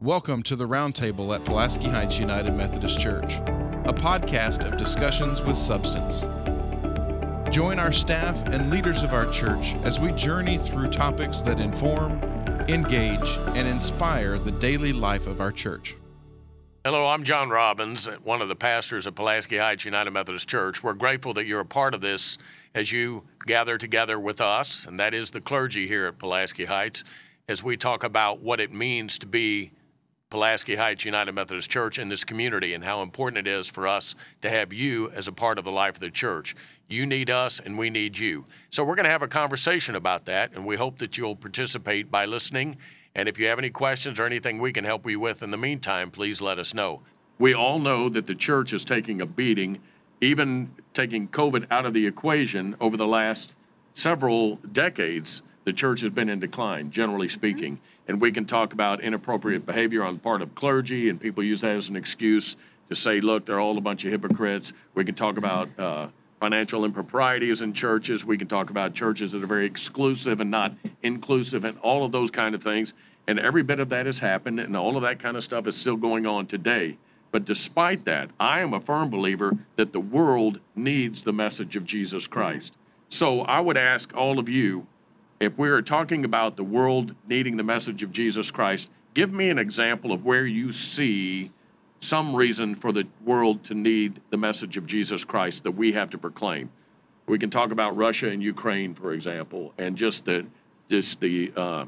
Welcome 0.00 0.44
to 0.44 0.54
the 0.54 0.68
Roundtable 0.68 1.34
at 1.34 1.44
Pulaski 1.44 1.88
Heights 1.88 2.20
United 2.20 2.54
Methodist 2.54 3.00
Church, 3.00 3.38
a 3.84 3.92
podcast 3.92 4.64
of 4.64 4.78
discussions 4.78 5.42
with 5.42 5.56
substance. 5.56 6.20
Join 7.52 7.80
our 7.80 7.90
staff 7.90 8.40
and 8.46 8.70
leaders 8.70 9.02
of 9.02 9.12
our 9.12 9.28
church 9.32 9.74
as 9.82 9.98
we 9.98 10.12
journey 10.12 10.56
through 10.56 10.90
topics 10.90 11.40
that 11.40 11.58
inform, 11.58 12.22
engage, 12.68 13.28
and 13.56 13.66
inspire 13.66 14.38
the 14.38 14.52
daily 14.52 14.92
life 14.92 15.26
of 15.26 15.40
our 15.40 15.50
church. 15.50 15.96
Hello, 16.84 17.08
I'm 17.08 17.24
John 17.24 17.50
Robbins, 17.50 18.06
one 18.22 18.40
of 18.40 18.46
the 18.46 18.54
pastors 18.54 19.04
of 19.04 19.16
Pulaski 19.16 19.56
Heights 19.56 19.84
United 19.84 20.12
Methodist 20.12 20.48
Church. 20.48 20.80
We're 20.80 20.92
grateful 20.92 21.34
that 21.34 21.46
you're 21.46 21.58
a 21.58 21.66
part 21.66 21.92
of 21.92 22.00
this 22.00 22.38
as 22.72 22.92
you 22.92 23.24
gather 23.46 23.76
together 23.76 24.20
with 24.20 24.40
us, 24.40 24.86
and 24.86 25.00
that 25.00 25.12
is 25.12 25.32
the 25.32 25.40
clergy 25.40 25.88
here 25.88 26.06
at 26.06 26.20
Pulaski 26.20 26.66
Heights, 26.66 27.02
as 27.48 27.64
we 27.64 27.76
talk 27.76 28.04
about 28.04 28.40
what 28.40 28.60
it 28.60 28.72
means 28.72 29.18
to 29.18 29.26
be 29.26 29.72
Pulaski 30.30 30.76
Heights 30.76 31.04
United 31.04 31.32
Methodist 31.32 31.70
Church 31.70 31.98
in 31.98 32.08
this 32.08 32.22
community 32.22 32.74
and 32.74 32.84
how 32.84 33.02
important 33.02 33.46
it 33.46 33.50
is 33.50 33.66
for 33.66 33.86
us 33.86 34.14
to 34.42 34.50
have 34.50 34.72
you 34.72 35.10
as 35.10 35.26
a 35.26 35.32
part 35.32 35.58
of 35.58 35.64
the 35.64 35.72
life 35.72 35.94
of 35.94 36.00
the 36.00 36.10
church. 36.10 36.54
You 36.88 37.06
need 37.06 37.30
us 37.30 37.60
and 37.60 37.78
we 37.78 37.88
need 37.88 38.18
you. 38.18 38.44
So 38.70 38.84
we're 38.84 38.94
going 38.94 39.04
to 39.04 39.10
have 39.10 39.22
a 39.22 39.28
conversation 39.28 39.94
about 39.94 40.26
that, 40.26 40.52
and 40.52 40.66
we 40.66 40.76
hope 40.76 40.98
that 40.98 41.16
you'll 41.16 41.36
participate 41.36 42.10
by 42.10 42.26
listening 42.26 42.76
and 43.18 43.28
if 43.28 43.36
you 43.36 43.46
have 43.48 43.58
any 43.58 43.70
questions 43.70 44.20
or 44.20 44.26
anything 44.26 44.58
we 44.58 44.72
can 44.72 44.84
help 44.84 45.04
you 45.10 45.18
with 45.18 45.42
in 45.42 45.50
the 45.50 45.56
meantime, 45.56 46.12
please 46.12 46.40
let 46.40 46.60
us 46.60 46.72
know. 46.72 47.02
We 47.40 47.52
all 47.52 47.80
know 47.80 48.08
that 48.10 48.26
the 48.26 48.34
church 48.36 48.72
is 48.72 48.84
taking 48.84 49.20
a 49.20 49.26
beating, 49.26 49.80
even 50.20 50.70
taking 50.94 51.26
COVID 51.26 51.66
out 51.72 51.84
of 51.84 51.94
the 51.94 52.06
equation 52.06 52.76
over 52.80 52.96
the 52.96 53.08
last 53.08 53.56
several 53.94 54.56
decades. 54.70 55.42
The 55.68 55.74
church 55.74 56.00
has 56.00 56.12
been 56.12 56.30
in 56.30 56.40
decline, 56.40 56.90
generally 56.90 57.28
speaking. 57.28 57.74
Mm-hmm. 57.74 58.10
And 58.10 58.20
we 58.22 58.32
can 58.32 58.46
talk 58.46 58.72
about 58.72 59.02
inappropriate 59.02 59.66
behavior 59.66 60.02
on 60.02 60.14
the 60.14 60.20
part 60.20 60.40
of 60.40 60.54
clergy, 60.54 61.10
and 61.10 61.20
people 61.20 61.44
use 61.44 61.60
that 61.60 61.76
as 61.76 61.90
an 61.90 61.96
excuse 61.96 62.56
to 62.88 62.94
say, 62.94 63.20
look, 63.20 63.44
they're 63.44 63.60
all 63.60 63.76
a 63.76 63.80
bunch 63.82 64.02
of 64.06 64.10
hypocrites. 64.10 64.72
We 64.94 65.04
can 65.04 65.14
talk 65.14 65.36
about 65.36 65.68
mm-hmm. 65.68 66.06
uh, 66.06 66.08
financial 66.40 66.86
improprieties 66.86 67.60
in 67.60 67.74
churches. 67.74 68.24
We 68.24 68.38
can 68.38 68.48
talk 68.48 68.70
about 68.70 68.94
churches 68.94 69.32
that 69.32 69.44
are 69.44 69.46
very 69.46 69.66
exclusive 69.66 70.40
and 70.40 70.50
not 70.50 70.72
inclusive, 71.02 71.66
and 71.66 71.76
all 71.80 72.02
of 72.02 72.12
those 72.12 72.30
kind 72.30 72.54
of 72.54 72.62
things. 72.62 72.94
And 73.26 73.38
every 73.38 73.62
bit 73.62 73.78
of 73.78 73.90
that 73.90 74.06
has 74.06 74.18
happened, 74.18 74.60
and 74.60 74.74
all 74.74 74.96
of 74.96 75.02
that 75.02 75.18
kind 75.18 75.36
of 75.36 75.44
stuff 75.44 75.66
is 75.66 75.76
still 75.76 75.96
going 75.96 76.24
on 76.24 76.46
today. 76.46 76.96
But 77.30 77.44
despite 77.44 78.06
that, 78.06 78.30
I 78.40 78.60
am 78.60 78.72
a 78.72 78.80
firm 78.80 79.10
believer 79.10 79.54
that 79.76 79.92
the 79.92 80.00
world 80.00 80.60
needs 80.74 81.24
the 81.24 81.34
message 81.34 81.76
of 81.76 81.84
Jesus 81.84 82.26
Christ. 82.26 82.72
Mm-hmm. 82.72 82.82
So 83.10 83.40
I 83.42 83.60
would 83.60 83.76
ask 83.76 84.16
all 84.16 84.38
of 84.38 84.48
you 84.48 84.86
if 85.40 85.56
we're 85.56 85.82
talking 85.82 86.24
about 86.24 86.56
the 86.56 86.64
world 86.64 87.14
needing 87.28 87.56
the 87.56 87.62
message 87.62 88.02
of 88.02 88.12
Jesus 88.12 88.50
Christ, 88.50 88.88
give 89.14 89.32
me 89.32 89.50
an 89.50 89.58
example 89.58 90.12
of 90.12 90.24
where 90.24 90.46
you 90.46 90.72
see 90.72 91.50
some 92.00 92.34
reason 92.34 92.74
for 92.74 92.92
the 92.92 93.06
world 93.24 93.64
to 93.64 93.74
need 93.74 94.20
the 94.30 94.36
message 94.36 94.76
of 94.76 94.86
Jesus 94.86 95.24
Christ 95.24 95.64
that 95.64 95.72
we 95.72 95.92
have 95.92 96.10
to 96.10 96.18
proclaim. 96.18 96.70
We 97.26 97.38
can 97.38 97.50
talk 97.50 97.72
about 97.72 97.96
Russia 97.96 98.28
and 98.28 98.42
Ukraine, 98.42 98.94
for 98.94 99.12
example, 99.12 99.74
and 99.78 99.96
just 99.96 100.24
the 100.24 100.46
just 100.88 101.20
the 101.20 101.52
uh, 101.54 101.84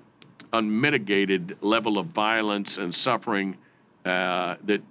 unmitigated 0.53 1.57
level 1.63 1.97
of 1.97 2.07
violence 2.09 2.77
and 2.77 2.95
suffering 2.95 3.57
uh, 4.05 4.57
that 4.65 4.83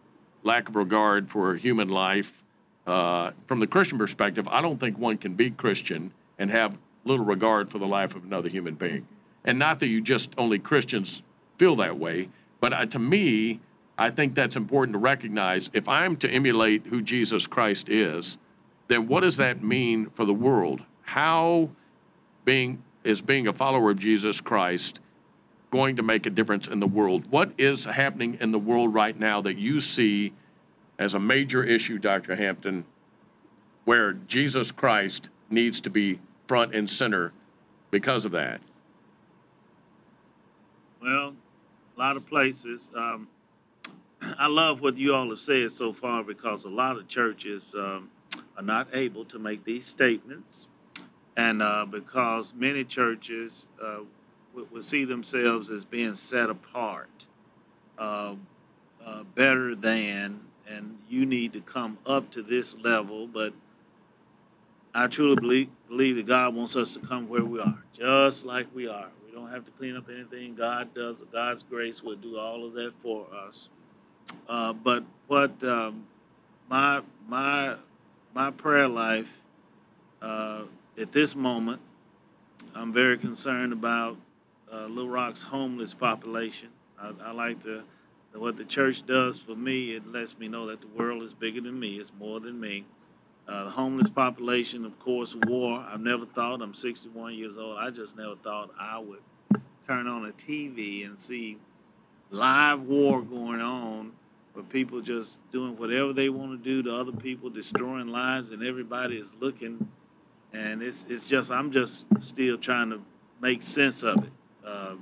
lack 0.44 0.68
of 0.68 0.76
regard 0.76 1.30
for 1.30 1.56
human 1.56 1.90
life. 1.90 2.44
Uh, 2.88 3.32
from 3.46 3.60
the 3.60 3.68
Christian 3.68 4.00
perspective, 4.00 4.48
I 4.48 4.62
don't 4.62 4.80
think 4.80 4.98
one 4.98 5.18
can 5.18 5.36
be 5.36 5.52
Christian 5.52 6.12
and 6.40 6.50
have 6.50 6.76
little 7.05 7.25
regard 7.25 7.69
for 7.69 7.80
the 7.80 7.88
life 7.88 8.16
of 8.16 8.23
another 8.23 8.50
human 8.50 8.75
being. 8.75 9.08
And 9.45 9.58
not 9.58 9.80
that 9.80 9.88
you 9.88 10.02
just 10.02 10.33
only 10.38 10.59
Christians 10.59 11.22
feel 11.58 11.75
that 11.78 11.97
way, 11.97 12.30
but 12.59 12.91
to 12.91 13.00
me, 13.00 13.59
I 13.97 14.11
think 14.11 14.36
that's 14.36 14.56
important 14.56 14.94
to 14.94 15.00
recognize. 15.00 15.69
If 15.73 15.88
I'm 15.88 16.16
to 16.17 16.30
emulate 16.30 16.86
who 16.86 17.02
Jesus 17.02 17.47
Christ 17.47 17.89
is, 17.89 18.38
then 18.88 19.08
what 19.08 19.22
does 19.22 19.38
that 19.38 19.64
mean 19.64 20.09
for 20.11 20.25
the 20.25 20.33
world? 20.33 20.81
How 21.01 21.69
being 22.46 22.81
is 23.03 23.22
being 23.22 23.47
a 23.47 23.53
follower 23.53 23.91
of 23.91 24.00
Jesus 24.00 24.41
Christ 24.41 25.01
going 25.72 25.95
to 25.95 26.03
make 26.03 26.25
a 26.25 26.29
difference 26.29 26.68
in 26.68 26.79
the 26.79 26.88
world? 26.88 27.29
What 27.29 27.51
is 27.57 27.85
happening 27.85 28.38
in 28.41 28.51
the 28.51 28.59
world 28.59 28.94
right 28.94 29.18
now 29.18 29.41
that 29.41 29.57
you 29.57 29.79
see 29.79 30.34
as 30.97 31.13
a 31.13 31.19
major 31.19 31.63
issue, 31.63 31.97
Dr. 31.97 32.35
Hampton, 32.35 32.85
where 33.85 34.13
Jesus 34.13 34.72
Christ 34.72 35.29
needs 35.50 35.81
to 35.81 35.90
be 35.90 36.19
front 36.50 36.74
and 36.74 36.90
center 36.90 37.32
because 37.92 38.26
of 38.26 38.32
that? 38.32 38.60
Well, 41.00 41.36
a 41.96 42.00
lot 42.00 42.18
of 42.18 42.26
places. 42.26 42.90
Um, 42.96 43.28
I 44.40 44.48
love 44.48 44.82
what 44.82 44.98
you 44.98 45.14
all 45.14 45.30
have 45.30 45.40
said 45.40 45.72
so 45.72 45.94
far 45.94 46.24
because 46.24 46.66
a 46.66 46.70
lot 46.70 46.98
of 46.98 47.08
churches 47.08 47.76
um, 47.76 48.10
are 48.58 48.64
not 48.64 48.88
able 48.94 49.26
to 49.26 49.38
make 49.38 49.64
these 49.64 49.86
statements. 49.86 50.68
And 51.38 51.62
uh, 51.62 51.86
because 51.86 52.56
many 52.56 52.84
churches 52.84 53.68
uh, 53.81 54.00
see 54.80 55.06
themselves 55.06 55.70
as 55.70 55.86
being 55.86 56.16
set 56.16 56.50
apart, 56.50 57.28
uh, 58.00 58.34
uh, 59.06 59.24
better 59.36 59.76
than, 59.76 60.40
and 60.68 60.98
you 61.08 61.28
need 61.28 61.54
to 61.54 61.62
come 61.62 62.00
up 62.08 62.31
to 62.31 62.42
this 62.42 62.76
level. 62.78 63.28
But 63.28 63.54
I 64.94 65.07
truly 65.07 65.35
believe, 65.35 65.69
believe 65.88 66.16
that 66.17 66.25
God 66.25 66.55
wants 66.55 66.75
us 66.75 66.94
to 66.95 67.00
come 67.00 67.29
where 67.29 67.44
we 67.44 67.59
are, 67.59 67.77
just 67.94 68.45
like 68.45 68.67
we 68.73 68.88
are. 68.88 69.07
We 69.25 69.31
don't 69.31 69.50
have 69.50 69.66
to 69.66 69.72
clean 69.72 69.95
up 69.95 70.09
anything. 70.09 70.55
God 70.55 70.94
does. 70.94 71.23
God's 71.31 71.63
grace 71.63 72.01
will 72.01 72.16
do 72.16 72.38
all 72.38 72.66
of 72.66 72.73
that 72.73 72.94
for 73.01 73.27
us. 73.33 73.69
Uh, 74.47 74.73
but 74.73 75.03
what 75.27 75.63
um, 75.63 76.05
my 76.69 77.01
my 77.27 77.75
my 78.33 78.51
prayer 78.51 78.88
life 78.88 79.41
uh, 80.22 80.63
at 81.00 81.11
this 81.11 81.35
moment, 81.35 81.81
I'm 82.75 82.91
very 82.91 83.17
concerned 83.17 83.73
about 83.73 84.17
uh, 84.71 84.85
Little 84.85 85.09
Rock's 85.09 85.44
homeless 85.44 85.94
population. 85.94 86.69
I, 87.01 87.11
I 87.23 87.31
like 87.31 87.61
to, 87.63 87.83
what 88.33 88.57
the 88.57 88.66
church 88.66 89.06
does 89.06 89.39
for 89.39 89.56
me, 89.56 89.94
it 89.94 90.06
lets 90.07 90.38
me 90.38 90.47
know 90.47 90.67
that 90.67 90.81
the 90.81 90.88
world 90.88 91.23
is 91.23 91.33
bigger 91.33 91.61
than 91.61 91.79
me, 91.79 91.95
it's 91.95 92.11
more 92.19 92.39
than 92.39 92.59
me. 92.59 92.85
Uh, 93.50 93.64
the 93.64 93.70
homeless 93.72 94.10
population, 94.10 94.86
of 94.86 95.00
course, 95.00 95.36
war. 95.48 95.84
I've 95.90 96.02
never 96.02 96.26
thought, 96.26 96.62
I'm 96.62 96.76
61 96.76 97.34
years 97.34 97.58
old, 97.58 97.78
I 97.80 97.90
just 97.90 98.16
never 98.16 98.36
thought 98.36 98.70
I 98.80 99.00
would 99.00 99.22
turn 99.88 100.06
on 100.06 100.26
a 100.26 100.32
TV 100.34 101.06
and 101.06 101.18
see 101.18 101.58
live 102.30 102.82
war 102.84 103.24
going 103.24 103.60
on 103.60 104.12
where 104.54 104.64
people 104.66 105.02
just 105.02 105.40
doing 105.52 105.76
whatever 105.78 106.14
they 106.14 106.30
want 106.30 106.52
to 106.52 106.58
do 106.58 106.84
to 106.84 106.96
other 106.96 107.12
people, 107.12 107.50
destroying 107.50 108.08
lives, 108.08 108.52
and 108.52 108.64
everybody 108.64 109.18
is 109.18 109.34
looking. 109.40 109.90
And 110.54 110.84
it's, 110.84 111.08
it's 111.10 111.28
just, 111.28 111.52
I'm 111.52 111.72
just 111.72 112.06
still 112.20 112.58
trying 112.58 112.92
to 112.92 113.02
make 113.42 113.64
sense 113.64 114.04
of 114.04 114.24
it. 114.24 114.31
Uh, 114.64 114.96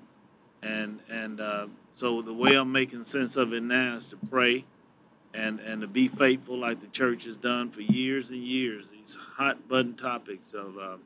and 0.63 0.99
and 1.09 1.41
uh, 1.41 1.67
so 1.93 2.21
the 2.21 2.33
way 2.33 2.55
I'm 2.55 2.71
making 2.71 3.03
sense 3.03 3.35
of 3.35 3.53
it 3.53 3.63
now 3.63 3.95
is 3.95 4.07
to 4.07 4.17
pray 4.29 4.65
and, 5.37 5.59
and 5.59 5.81
to 5.81 5.87
be 5.87 6.07
faithful 6.07 6.57
like 6.57 6.79
the 6.79 6.87
church 6.87 7.25
has 7.25 7.37
done 7.37 7.69
for 7.69 7.81
years 7.81 8.31
and 8.31 8.39
years. 8.39 8.89
These 8.89 9.15
hot 9.15 9.67
button 9.67 9.93
topics 9.93 10.53
of 10.53 10.77
uh, 10.79 10.97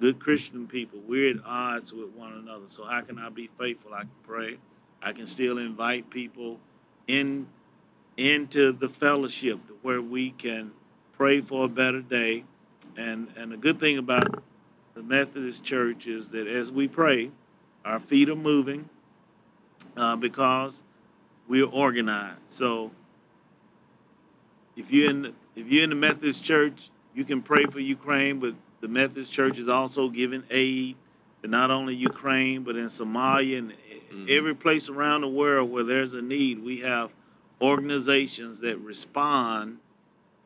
good 0.00 0.18
Christian 0.18 0.66
people. 0.66 0.98
We're 1.06 1.30
at 1.30 1.36
odds 1.46 1.92
with 1.92 2.10
one 2.10 2.32
another. 2.32 2.66
So 2.66 2.84
how 2.84 3.00
can 3.02 3.18
I 3.18 3.28
be 3.28 3.48
faithful? 3.58 3.94
I 3.94 4.00
can 4.00 4.10
pray. 4.24 4.58
I 5.00 5.12
can 5.12 5.26
still 5.26 5.58
invite 5.58 6.10
people 6.10 6.58
in 7.06 7.46
into 8.16 8.72
the 8.72 8.88
fellowship 8.88 9.60
where 9.82 10.02
we 10.02 10.32
can 10.32 10.72
pray 11.12 11.40
for 11.40 11.66
a 11.66 11.68
better 11.68 12.02
day. 12.02 12.42
And 12.96 13.28
and 13.36 13.52
the 13.52 13.56
good 13.56 13.78
thing 13.78 13.98
about 13.98 14.42
the 14.94 15.04
Methodist 15.04 15.62
Church 15.62 16.08
is 16.08 16.30
that 16.30 16.48
as 16.48 16.72
we 16.72 16.88
pray, 16.88 17.30
our 17.84 18.00
feet 18.00 18.28
are 18.28 18.34
moving 18.34 18.88
uh, 19.96 20.16
because 20.16 20.82
we're 21.46 21.64
organized. 21.64 22.46
So 22.46 22.90
if 24.78 24.92
you're 24.92 25.10
in 25.10 25.34
if 25.56 25.66
you're 25.66 25.84
in 25.84 25.90
the 25.90 25.96
Methodist 25.96 26.44
Church, 26.44 26.90
you 27.12 27.24
can 27.24 27.42
pray 27.42 27.64
for 27.64 27.80
Ukraine, 27.80 28.38
but 28.38 28.54
the 28.80 28.86
Methodist 28.86 29.32
Church 29.32 29.58
is 29.58 29.68
also 29.68 30.08
giving 30.08 30.44
aid 30.50 30.96
to 31.42 31.48
not 31.48 31.72
only 31.72 31.96
Ukraine 31.96 32.62
but 32.62 32.76
in 32.76 32.86
Somalia 32.86 33.58
and 33.58 33.72
mm-hmm. 33.72 34.26
every 34.28 34.54
place 34.54 34.88
around 34.88 35.22
the 35.22 35.28
world 35.28 35.70
where 35.70 35.82
there's 35.82 36.12
a 36.12 36.22
need. 36.22 36.62
We 36.62 36.78
have 36.78 37.10
organizations 37.60 38.60
that 38.60 38.78
respond 38.78 39.78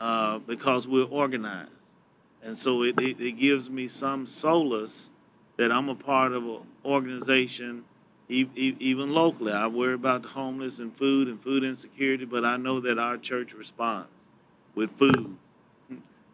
uh, 0.00 0.38
because 0.38 0.88
we're 0.88 1.04
organized, 1.04 1.94
and 2.42 2.56
so 2.56 2.82
it, 2.84 2.98
it, 3.00 3.20
it 3.20 3.32
gives 3.32 3.68
me 3.68 3.86
some 3.86 4.26
solace 4.26 5.10
that 5.58 5.70
I'm 5.70 5.90
a 5.90 5.94
part 5.94 6.32
of 6.32 6.44
an 6.44 6.60
organization, 6.86 7.84
even 8.28 9.12
locally. 9.12 9.52
I 9.52 9.66
worry 9.66 9.92
about 9.92 10.22
the 10.22 10.28
homeless 10.28 10.78
and 10.78 10.96
food 10.96 11.28
and 11.28 11.38
food 11.38 11.62
insecurity, 11.64 12.24
but 12.24 12.46
I 12.46 12.56
know 12.56 12.80
that 12.80 12.98
our 12.98 13.18
church 13.18 13.52
responds 13.52 14.21
with 14.74 14.90
food 14.98 15.36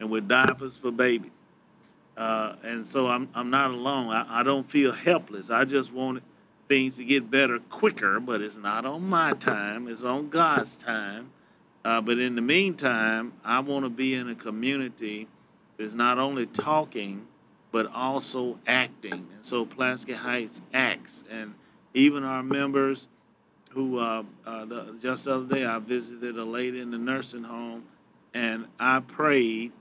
and 0.00 0.10
with 0.10 0.28
diapers 0.28 0.76
for 0.76 0.90
babies. 0.90 1.42
Uh, 2.16 2.56
and 2.64 2.84
so 2.84 3.06
I'm, 3.06 3.28
I'm 3.34 3.50
not 3.50 3.70
alone. 3.70 4.08
I, 4.10 4.40
I 4.40 4.42
don't 4.42 4.68
feel 4.68 4.92
helpless. 4.92 5.50
I 5.50 5.64
just 5.64 5.92
want 5.92 6.22
things 6.68 6.96
to 6.96 7.04
get 7.04 7.30
better 7.30 7.58
quicker, 7.70 8.20
but 8.20 8.40
it's 8.40 8.56
not 8.56 8.84
on 8.84 9.08
my 9.08 9.32
time, 9.34 9.88
it's 9.88 10.02
on 10.02 10.28
God's 10.28 10.76
time. 10.76 11.30
Uh, 11.84 12.00
but 12.00 12.18
in 12.18 12.34
the 12.34 12.42
meantime, 12.42 13.32
I 13.44 13.60
want 13.60 13.84
to 13.84 13.88
be 13.88 14.14
in 14.14 14.28
a 14.28 14.34
community 14.34 15.28
that's 15.78 15.94
not 15.94 16.18
only 16.18 16.46
talking, 16.46 17.26
but 17.70 17.90
also 17.94 18.58
acting. 18.66 19.12
And 19.12 19.42
so 19.44 19.64
Pulaski 19.64 20.12
Heights 20.12 20.60
acts. 20.74 21.24
And 21.30 21.54
even 21.94 22.24
our 22.24 22.42
members 22.42 23.06
who, 23.70 23.98
uh, 23.98 24.24
uh, 24.44 24.64
the, 24.64 24.96
just 25.00 25.24
the 25.24 25.34
other 25.34 25.54
day, 25.54 25.64
I 25.64 25.78
visited 25.78 26.36
a 26.36 26.44
lady 26.44 26.80
in 26.80 26.90
the 26.90 26.98
nursing 26.98 27.44
home 27.44 27.84
and 28.34 28.66
I 28.78 29.00
prayed 29.00 29.72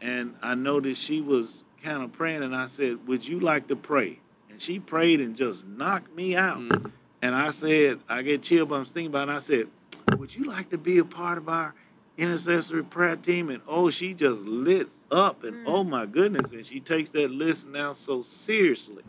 and 0.00 0.34
I 0.42 0.54
noticed 0.54 1.02
she 1.02 1.20
was 1.20 1.64
kind 1.82 2.02
of 2.02 2.12
praying 2.12 2.42
and 2.42 2.54
I 2.54 2.66
said, 2.66 3.06
Would 3.06 3.26
you 3.26 3.40
like 3.40 3.68
to 3.68 3.76
pray? 3.76 4.18
And 4.50 4.60
she 4.60 4.78
prayed 4.78 5.20
and 5.20 5.36
just 5.36 5.66
knocked 5.66 6.14
me 6.14 6.36
out. 6.36 6.58
Mm. 6.58 6.90
And 7.22 7.34
I 7.34 7.50
said, 7.50 8.00
I 8.08 8.22
get 8.22 8.42
chilled, 8.42 8.68
but 8.68 8.76
I'm 8.76 8.84
thinking 8.84 9.10
about 9.10 9.28
it. 9.28 9.32
I 9.32 9.38
said, 9.38 9.68
Would 10.18 10.34
you 10.34 10.44
like 10.44 10.70
to 10.70 10.78
be 10.78 10.98
a 10.98 11.04
part 11.04 11.38
of 11.38 11.48
our 11.48 11.74
intercessory 12.16 12.84
prayer 12.84 13.16
team? 13.16 13.50
And 13.50 13.62
oh, 13.66 13.90
she 13.90 14.14
just 14.14 14.42
lit 14.42 14.88
up. 15.10 15.44
And 15.44 15.54
mm. 15.56 15.64
oh 15.66 15.84
my 15.84 16.06
goodness. 16.06 16.52
And 16.52 16.64
she 16.64 16.80
takes 16.80 17.10
that 17.10 17.30
list 17.30 17.68
now 17.68 17.92
so 17.92 18.22
seriously. 18.22 19.02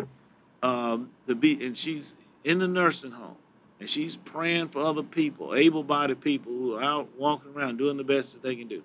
Um, 0.63 1.11
to 1.27 1.35
be 1.35 1.63
and 1.63 1.77
she's 1.77 2.15
in 2.43 2.57
the 2.57 2.67
nursing 2.67 3.11
home 3.11 3.37
and 3.79 3.87
she's 3.87 4.17
praying 4.17 4.69
for 4.69 4.79
other 4.79 5.03
people, 5.03 5.53
able-bodied 5.53 6.19
people 6.19 6.51
who 6.51 6.75
are 6.75 6.83
out 6.83 7.09
walking 7.17 7.53
around 7.53 7.77
doing 7.77 7.97
the 7.97 8.03
best 8.03 8.33
that 8.33 8.41
they 8.41 8.55
can 8.55 8.67
do. 8.67 8.81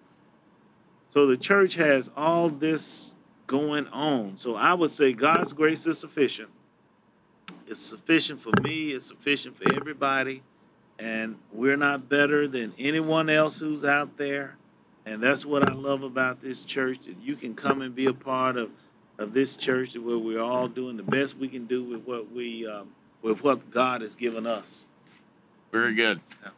So 1.09 1.27
the 1.27 1.37
church 1.37 1.75
has 1.75 2.11
all 2.17 2.49
this 2.50 3.15
going 3.47 3.87
on. 3.89 4.37
So 4.37 4.55
I 4.55 4.75
would 4.75 4.91
say 4.91 5.12
God's 5.12 5.53
grace 5.53 5.87
is 5.87 5.99
sufficient. 5.99 6.50
It's 7.67 7.81
sufficient 7.81 8.41
for 8.41 8.53
me, 8.62 8.93
it's 8.93 9.06
sufficient 9.06 9.56
for 9.56 9.73
everybody. 9.75 10.43
And 10.99 11.37
we're 11.53 11.77
not 11.77 12.09
better 12.09 12.47
than 12.47 12.75
anyone 12.79 13.29
else 13.29 13.59
who's 13.59 13.85
out 13.85 14.17
there. 14.17 14.56
And 15.05 15.23
that's 15.23 15.44
what 15.44 15.69
I 15.69 15.73
love 15.73 16.03
about 16.03 16.41
this 16.41 16.65
church 16.65 17.06
that 17.06 17.17
you 17.21 17.35
can 17.35 17.55
come 17.55 17.83
and 17.83 17.94
be 17.94 18.06
a 18.06 18.12
part 18.12 18.56
of, 18.56 18.71
of 19.19 19.35
this 19.35 19.56
church 19.56 19.97
where 19.97 20.19
we're 20.19 20.41
all 20.41 20.69
doing 20.69 20.97
the 20.97 21.03
best 21.03 21.37
we 21.37 21.49
can 21.49 21.67
do 21.67 21.83
with 21.83 22.05
what 22.05 22.31
we 22.31 22.67
um, 22.69 22.89
with 23.22 23.42
what 23.42 23.70
God 23.70 24.02
has 24.02 24.14
given 24.14 24.46
us. 24.46 24.84
Very 25.70 25.94
good. 25.94 26.20
Yeah. 26.42 26.50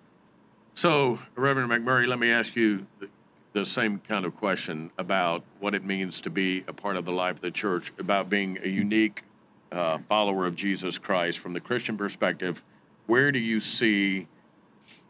So, 0.73 1.19
Reverend 1.37 1.71
McMurray, 1.71 2.09
let 2.09 2.19
me 2.19 2.31
ask 2.31 2.57
you 2.57 2.85
the, 2.99 3.09
the 3.53 3.65
same 3.65 4.01
kind 4.01 4.25
of 4.25 4.35
question 4.35 4.91
about 4.99 5.45
what 5.61 5.75
it 5.75 5.85
means 5.85 6.21
to 6.23 6.31
be 6.31 6.65
a 6.67 6.73
part 6.73 6.97
of 6.97 7.05
the 7.05 7.13
life 7.13 7.37
of 7.37 7.43
the 7.43 7.51
church, 7.51 7.93
about 7.99 8.29
being 8.29 8.59
a 8.65 8.69
unique 8.69 9.23
uh, 9.71 9.99
follower 10.09 10.47
of 10.47 10.57
Jesus 10.57 10.99
Christ 10.99 11.39
from 11.39 11.53
the 11.53 11.61
Christian 11.61 11.97
perspective. 11.97 12.63
Where 13.07 13.31
do 13.31 13.39
you 13.39 13.61
see 13.61 14.27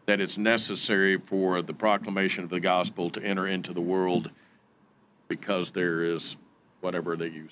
that 0.07 0.21
it's 0.21 0.37
necessary 0.37 1.17
for 1.19 1.63
the 1.63 1.73
proclamation 1.73 2.45
of 2.45 2.51
the 2.51 2.61
gospel 2.61 3.09
to 3.11 3.23
enter 3.23 3.47
into 3.47 3.73
the 3.73 3.81
world 3.81 4.31
because 5.29 5.71
there 5.71 6.05
is 6.05 6.37
whatever 6.81 7.17
they 7.17 7.29
you 7.29 7.49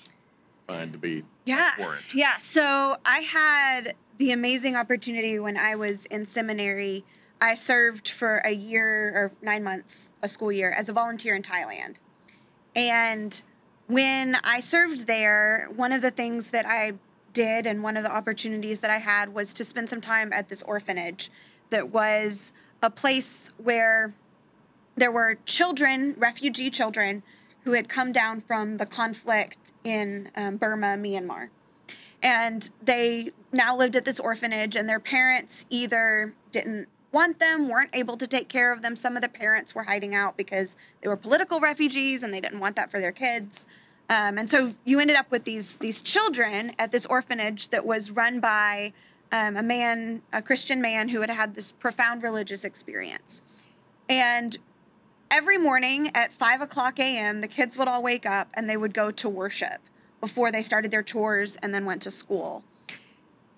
find 0.67 0.91
to 0.91 0.97
be 0.97 1.23
yeah 1.45 1.71
yeah 2.13 2.37
so 2.37 2.95
i 3.05 3.19
had 3.19 3.95
the 4.17 4.31
amazing 4.31 4.75
opportunity 4.75 5.39
when 5.39 5.57
i 5.57 5.75
was 5.75 6.05
in 6.07 6.25
seminary. 6.25 7.03
I 7.41 7.55
served 7.55 8.07
for 8.07 8.37
a 8.45 8.51
year 8.51 9.11
or 9.13 9.31
nine 9.41 9.65
months 9.65 10.13
a 10.21 10.29
school 10.29 10.51
year 10.51 10.71
as 10.71 10.87
a 10.87 10.93
volunteer 10.93 11.35
in 11.35 11.41
thailand. 11.41 11.99
And 12.75 13.41
when 13.87 14.35
i 14.43 14.59
served 14.59 15.07
there 15.07 15.67
one 15.75 15.91
of 15.91 16.01
the 16.01 16.11
things 16.11 16.51
that 16.51 16.65
i 16.65 16.93
did 17.33 17.67
and 17.67 17.83
one 17.83 17.97
of 17.97 18.03
the 18.03 18.11
opportunities 18.11 18.79
that 18.79 18.89
i 18.89 18.97
had 18.97 19.33
was 19.33 19.53
to 19.55 19.65
spend 19.65 19.89
some 19.89 19.99
time 19.99 20.31
at 20.31 20.47
this 20.47 20.61
orphanage 20.61 21.29
that 21.69 21.89
was 21.89 22.53
a 22.81 22.89
place 22.89 23.49
where 23.57 24.13
there 24.95 25.11
were 25.11 25.37
children, 25.45 26.15
refugee 26.17 26.69
children, 26.69 27.23
who 27.63 27.73
had 27.73 27.87
come 27.87 28.11
down 28.11 28.41
from 28.41 28.77
the 28.77 28.85
conflict 28.85 29.73
in 29.83 30.29
um, 30.35 30.57
Burma, 30.57 30.97
Myanmar. 30.97 31.49
And 32.21 32.69
they 32.81 33.31
now 33.51 33.75
lived 33.75 33.95
at 33.95 34.05
this 34.05 34.19
orphanage, 34.19 34.75
and 34.75 34.87
their 34.87 34.99
parents 34.99 35.65
either 35.69 36.33
didn't 36.51 36.87
want 37.11 37.39
them, 37.39 37.69
weren't 37.69 37.91
able 37.93 38.17
to 38.17 38.27
take 38.27 38.49
care 38.49 38.71
of 38.71 38.81
them. 38.81 38.95
Some 38.95 39.15
of 39.15 39.21
the 39.21 39.29
parents 39.29 39.75
were 39.75 39.83
hiding 39.83 40.15
out 40.15 40.35
because 40.35 40.75
they 41.01 41.07
were 41.07 41.15
political 41.15 41.59
refugees 41.59 42.23
and 42.23 42.33
they 42.33 42.41
didn't 42.41 42.59
want 42.59 42.75
that 42.75 42.89
for 42.89 42.99
their 42.99 43.11
kids. 43.11 43.65
Um, 44.09 44.37
and 44.37 44.49
so 44.49 44.73
you 44.83 44.99
ended 44.99 45.15
up 45.15 45.31
with 45.31 45.45
these 45.45 45.77
these 45.77 46.01
children 46.01 46.73
at 46.77 46.91
this 46.91 47.05
orphanage 47.05 47.69
that 47.69 47.85
was 47.85 48.11
run 48.11 48.39
by 48.39 48.93
um, 49.31 49.55
a 49.55 49.63
man, 49.63 50.21
a 50.33 50.41
Christian 50.41 50.81
man 50.81 51.09
who 51.09 51.21
had 51.21 51.29
had 51.29 51.55
this 51.55 51.71
profound 51.71 52.21
religious 52.21 52.65
experience. 52.65 53.41
And 54.09 54.57
every 55.33 55.57
morning 55.57 56.11
at 56.13 56.31
5 56.31 56.61
o'clock 56.61 56.99
a.m., 56.99 57.41
the 57.41 57.47
kids 57.47 57.75
would 57.75 57.87
all 57.87 58.03
wake 58.03 58.27
up 58.27 58.49
and 58.53 58.69
they 58.69 58.77
would 58.77 58.93
go 58.93 59.09
to 59.09 59.27
worship 59.27 59.81
before 60.21 60.51
they 60.51 60.61
started 60.61 60.91
their 60.91 61.01
chores 61.01 61.57
and 61.63 61.73
then 61.73 61.85
went 61.85 62.03
to 62.03 62.11
school. 62.11 62.63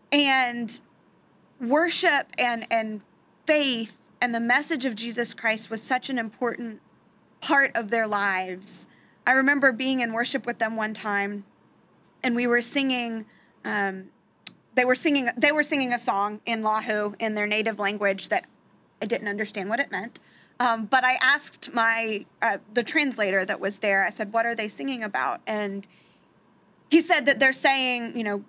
And 0.10 0.80
worship 1.60 2.28
and, 2.38 2.66
and 2.72 3.02
faith 3.46 3.98
and 4.22 4.34
the 4.34 4.40
message 4.40 4.86
of 4.86 4.96
Jesus 4.96 5.34
Christ 5.34 5.70
was 5.70 5.84
such 5.84 6.10
an 6.10 6.18
important 6.18 6.80
part 7.42 7.76
of 7.76 7.90
their 7.90 8.08
lives. 8.08 8.88
I 9.28 9.34
remember 9.34 9.74
being 9.74 10.00
in 10.00 10.14
worship 10.14 10.46
with 10.46 10.60
them 10.60 10.78
one 10.78 10.94
time 10.94 11.44
and 12.24 12.36
we 12.36 12.48
were 12.48 12.62
singing 12.62 13.26
um, 13.66 14.06
they 14.76 14.86
were 14.86 14.96
singing 14.96 15.30
they 15.38 15.52
were 15.52 15.64
singing 15.64 15.94
a 15.94 15.98
song 15.98 16.40
in 16.46 16.62
Lahu 16.62 17.16
in 17.20 17.34
their 17.34 17.48
native 17.48 17.80
language 17.80 18.30
that 18.30 18.46
I 19.02 19.06
didn't 19.06 19.28
understand 19.28 19.70
what 19.70 19.80
it 19.80 19.92
meant. 19.92 20.20
Um, 20.60 20.86
but 20.86 21.04
I 21.04 21.16
asked 21.22 21.74
my 21.74 22.26
uh, 22.42 22.58
the 22.74 22.84
translator 22.84 23.44
that 23.46 23.60
was 23.60 23.80
there. 23.80 24.06
I 24.06 24.10
said, 24.10 24.32
"What 24.32 24.46
are 24.46 24.56
they 24.56 24.68
singing 24.68 25.04
about?" 25.04 25.42
And 25.46 25.88
he 26.90 27.02
said 27.02 27.26
that 27.26 27.40
they're 27.40 27.52
saying, 27.52 28.16
you 28.16 28.24
know, 28.24 28.44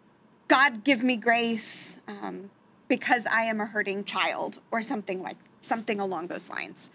God 0.47 0.85
give 0.85 1.03
me 1.03 1.17
grace 1.17 1.97
um, 2.07 2.51
because 2.87 3.27
I 3.27 3.43
am 3.45 3.61
a 3.61 3.67
hurting 3.67 4.05
child, 4.05 4.61
or 4.71 4.83
something 4.83 5.23
like 5.23 5.39
something 5.61 5.99
along 5.99 6.29
those 6.29 6.49
lines. 6.49 6.91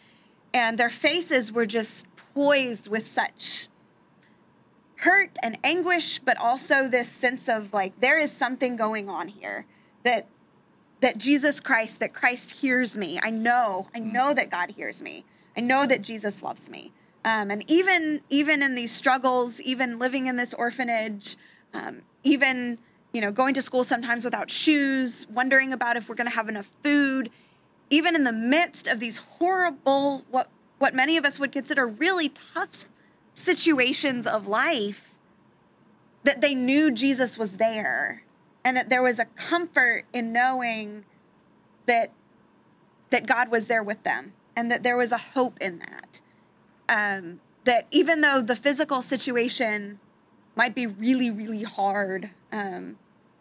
And 0.54 0.78
their 0.78 0.90
faces 0.90 1.52
were 1.52 1.66
just 1.66 2.06
poised 2.34 2.88
with 2.88 3.06
such 3.06 3.68
hurt 4.98 5.38
and 5.42 5.58
anguish, 5.64 6.20
but 6.20 6.38
also 6.38 6.88
this 6.88 7.10
sense 7.10 7.50
of 7.50 7.74
like 7.74 8.00
there 8.00 8.20
is 8.20 8.32
something 8.32 8.76
going 8.76 9.10
on 9.10 9.28
here 9.28 9.66
that 10.04 10.28
that 11.02 11.18
Jesus 11.18 11.60
Christ, 11.60 12.00
that 12.00 12.14
Christ 12.14 12.52
hears 12.52 12.98
me. 12.98 13.20
I 13.22 13.30
know, 13.30 13.88
I 13.94 14.00
mm. 14.00 14.14
know 14.14 14.34
that 14.34 14.50
God 14.50 14.72
hears 14.72 15.02
me. 15.02 15.26
I 15.58 15.60
know 15.60 15.86
that 15.86 16.02
Jesus 16.02 16.42
loves 16.42 16.70
me. 16.70 16.92
Um, 17.26 17.52
and 17.52 17.70
even 17.70 18.22
even 18.30 18.64
in 18.64 18.74
these 18.74 18.92
struggles, 18.92 19.62
even 19.62 20.00
living 20.00 20.26
in 20.26 20.38
this 20.38 20.54
orphanage, 20.54 21.38
um, 21.74 22.02
even 22.24 22.80
you 23.14 23.22
know 23.22 23.32
going 23.32 23.54
to 23.56 23.62
school 23.62 23.84
sometimes 23.84 24.24
without 24.24 24.50
shoes, 24.50 25.28
wondering 25.30 25.74
about 25.74 25.98
if 25.98 26.10
we're 26.10 26.16
going 26.16 26.30
to 26.30 26.36
have 26.36 26.50
enough 26.50 26.70
food, 26.84 27.30
even 27.92 28.16
in 28.16 28.24
the 28.24 28.32
midst 28.32 28.88
of 28.88 29.00
these 29.00 29.18
horrible 29.18 30.24
what 30.32 30.50
what 30.80 30.96
many 30.96 31.16
of 31.16 31.26
us 31.26 31.38
would 31.38 31.52
consider 31.52 31.86
really 31.86 32.30
tough 32.30 32.86
situations 33.36 34.26
of 34.26 34.48
life 34.48 35.10
that 36.24 36.42
they 36.42 36.56
knew 36.56 36.92
Jesus 36.92 37.38
was 37.38 37.58
there 37.58 38.24
and 38.64 38.78
that 38.78 38.90
there 38.90 39.02
was 39.02 39.20
a 39.20 39.26
comfort 39.26 40.06
in 40.14 40.32
knowing 40.32 41.06
that 41.86 42.12
that 43.10 43.28
God 43.28 43.50
was 43.50 43.68
there 43.68 43.84
with 43.84 44.04
them 44.04 44.34
and 44.56 44.72
that 44.72 44.84
there 44.84 44.98
was 44.98 45.12
a 45.12 45.18
hope 45.18 45.60
in 45.60 45.80
that. 45.80 46.22
Um, 46.88 47.40
that 47.64 47.88
even 47.92 48.22
though 48.22 48.42
the 48.42 48.56
physical 48.56 49.02
situation 49.02 50.00
might 50.56 50.76
be 50.76 50.88
really, 50.88 51.30
really 51.30 51.64
hard, 51.64 52.32
um, 52.52 52.98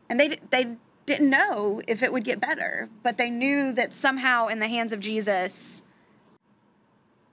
and 0.09 0.21
they 0.21 0.39
they 0.51 0.77
didn't 1.07 1.31
know 1.31 1.81
if 1.89 2.03
it 2.03 2.13
would 2.13 2.25
get 2.25 2.41
better, 2.41 2.89
but 3.03 3.17
they 3.17 3.31
knew 3.31 3.73
that 3.73 3.93
somehow 3.93 4.47
in 4.47 4.59
the 4.59 4.69
hands 4.69 4.93
of 4.93 5.01
Jesus, 5.01 5.83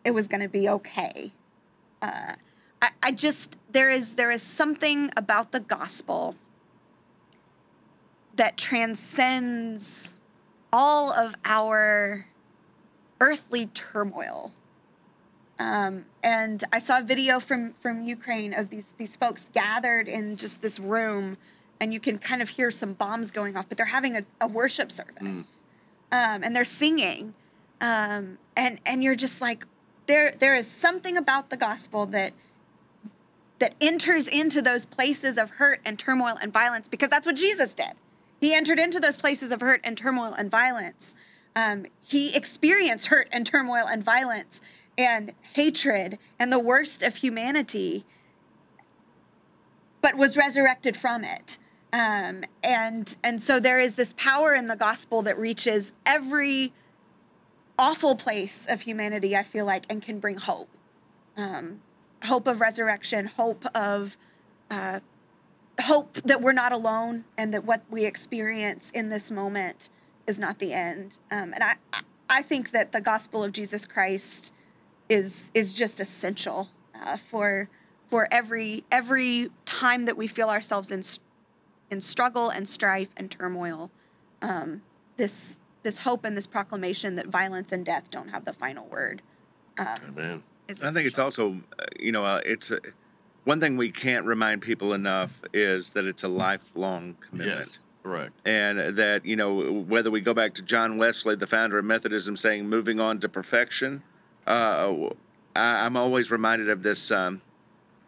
it 0.03 0.11
was 0.11 0.27
going 0.27 0.41
to 0.41 0.47
be 0.47 0.69
okay. 0.69 1.31
Uh, 2.01 2.33
I, 2.81 2.89
I 3.03 3.11
just 3.11 3.57
there 3.71 3.89
is 3.89 4.15
there 4.15 4.31
is 4.31 4.41
something 4.41 5.11
about 5.17 5.51
the 5.51 5.59
gospel 5.59 6.35
that 8.37 8.55
transcends 8.55 10.13
all 10.71 11.11
of 11.11 11.35
our 11.45 12.27
earthly 13.19 13.67
turmoil. 13.67 14.53
Um, 15.59 16.05
and 16.21 16.63
I 16.71 16.79
saw 16.79 16.99
a 16.99 17.01
video 17.01 17.39
from 17.39 17.73
from 17.81 18.01
Ukraine 18.01 18.53
of 18.53 18.69
these 18.69 18.93
these 18.97 19.15
folks 19.15 19.49
gathered 19.53 20.07
in 20.07 20.37
just 20.37 20.61
this 20.61 20.79
room, 20.79 21.37
and 21.79 21.91
you 21.91 21.99
can 21.99 22.19
kind 22.19 22.43
of 22.43 22.49
hear 22.49 22.69
some 22.69 22.93
bombs 22.93 23.31
going 23.31 23.57
off, 23.57 23.67
but 23.67 23.77
they're 23.77 23.87
having 23.87 24.17
a, 24.17 24.23
a 24.39 24.47
worship 24.47 24.91
service, 24.91 25.17
mm. 25.19 25.43
um, 26.11 26.43
and 26.43 26.55
they're 26.55 26.63
singing, 26.63 27.33
um, 27.81 28.37
and 28.55 28.79
and 28.85 29.03
you're 29.03 29.15
just 29.15 29.41
like, 29.41 29.65
there 30.05 30.31
there 30.37 30.55
is 30.55 30.67
something 30.67 31.17
about 31.17 31.49
the 31.49 31.57
gospel 31.57 32.05
that 32.07 32.33
that 33.57 33.73
enters 33.81 34.27
into 34.27 34.61
those 34.61 34.85
places 34.85 35.39
of 35.39 35.49
hurt 35.49 35.81
and 35.83 35.97
turmoil 35.97 36.37
and 36.39 36.53
violence 36.53 36.87
because 36.87 37.09
that's 37.09 37.25
what 37.25 37.35
Jesus 37.35 37.73
did. 37.73 37.93
He 38.39 38.53
entered 38.53 38.79
into 38.79 38.99
those 38.99 39.17
places 39.17 39.51
of 39.51 39.61
hurt 39.61 39.81
and 39.83 39.97
turmoil 39.97 40.33
and 40.33 40.49
violence. 40.49 41.15
Um, 41.55 41.87
he 42.01 42.35
experienced 42.35 43.07
hurt 43.07 43.27
and 43.31 43.45
turmoil 43.45 43.85
and 43.87 44.03
violence 44.03 44.61
and 44.97 45.33
hatred 45.53 46.19
and 46.37 46.51
the 46.51 46.59
worst 46.59 47.01
of 47.01 47.15
humanity, 47.15 48.05
but 50.01 50.15
was 50.15 50.37
resurrected 50.37 50.95
from 50.95 51.23
it. 51.23 51.57
Um, 51.93 52.43
and 52.63 53.15
and 53.23 53.41
so 53.41 53.59
there 53.59 53.79
is 53.79 53.95
this 53.95 54.13
power 54.13 54.53
in 54.53 54.67
the 54.67 54.75
gospel 54.75 55.21
that 55.23 55.39
reaches 55.39 55.93
every 56.05 56.73
awful 57.79 58.15
place 58.15 58.65
of 58.69 58.81
humanity. 58.81 59.35
I 59.35 59.43
feel 59.43 59.65
like 59.65 59.85
and 59.89 60.01
can 60.01 60.19
bring 60.19 60.37
hope, 60.37 60.69
um, 61.37 61.79
hope 62.23 62.45
of 62.47 62.59
resurrection, 62.59 63.25
hope 63.25 63.65
of 63.73 64.17
uh, 64.69 64.99
hope 65.81 66.15
that 66.25 66.41
we're 66.41 66.53
not 66.53 66.71
alone, 66.71 67.25
and 67.37 67.53
that 67.53 67.63
what 67.63 67.83
we 67.89 68.05
experience 68.05 68.91
in 68.91 69.09
this 69.09 69.31
moment 69.31 69.89
is 70.25 70.39
not 70.39 70.59
the 70.59 70.73
end. 70.73 71.17
Um, 71.31 71.53
and 71.53 71.63
I 71.63 71.75
I 72.29 72.41
think 72.41 72.71
that 72.71 72.91
the 72.91 73.01
gospel 73.01 73.43
of 73.43 73.51
Jesus 73.51 73.85
Christ 73.85 74.51
is 75.09 75.51
is 75.53 75.73
just 75.73 75.99
essential 75.99 76.69
uh, 76.95 77.17
for 77.17 77.69
for 78.07 78.27
every 78.31 78.83
every 78.91 79.49
time 79.65 80.05
that 80.05 80.17
we 80.17 80.27
feel 80.27 80.49
ourselves 80.49 80.91
in 80.91 81.01
in 81.89 82.01
struggle 82.01 82.49
and 82.49 82.67
strife 82.67 83.09
and 83.17 83.31
turmoil. 83.31 83.91
Um, 84.41 84.81
this 85.15 85.59
this 85.83 85.99
hope 85.99 86.25
and 86.25 86.35
this 86.35 86.47
proclamation 86.47 87.15
that 87.15 87.27
violence 87.27 87.71
and 87.71 87.85
death 87.85 88.11
don't 88.11 88.29
have 88.29 88.45
the 88.45 88.53
final 88.53 88.85
word. 88.87 89.21
Um, 89.77 89.95
Amen. 90.09 90.43
I 90.69 90.91
think 90.91 91.07
it's 91.07 91.19
also, 91.19 91.51
uh, 91.79 91.85
you 91.97 92.11
know, 92.11 92.25
uh, 92.25 92.41
it's 92.45 92.71
uh, 92.71 92.79
one 93.47 93.61
thing 93.61 93.77
we 93.77 93.89
can't 93.89 94.25
remind 94.25 94.61
people 94.61 94.91
enough 94.91 95.31
is 95.53 95.91
that 95.91 96.05
it's 96.05 96.23
a 96.23 96.27
lifelong 96.27 97.15
commitment. 97.21 97.59
Yes. 97.59 97.79
Correct. 98.03 98.33
And 98.45 98.97
that, 98.97 99.25
you 99.25 99.37
know, 99.37 99.83
whether 99.87 100.11
we 100.11 100.19
go 100.19 100.33
back 100.33 100.53
to 100.55 100.61
John 100.61 100.97
Wesley, 100.97 101.37
the 101.37 101.47
founder 101.47 101.79
of 101.79 101.85
Methodism, 101.85 102.35
saying 102.35 102.67
moving 102.67 102.99
on 102.99 103.21
to 103.21 103.29
perfection, 103.29 104.03
uh, 104.47 104.93
I, 105.55 105.85
am 105.85 105.95
always 105.95 106.29
reminded 106.29 106.69
of 106.69 106.83
this 106.83 107.09
um, 107.09 107.41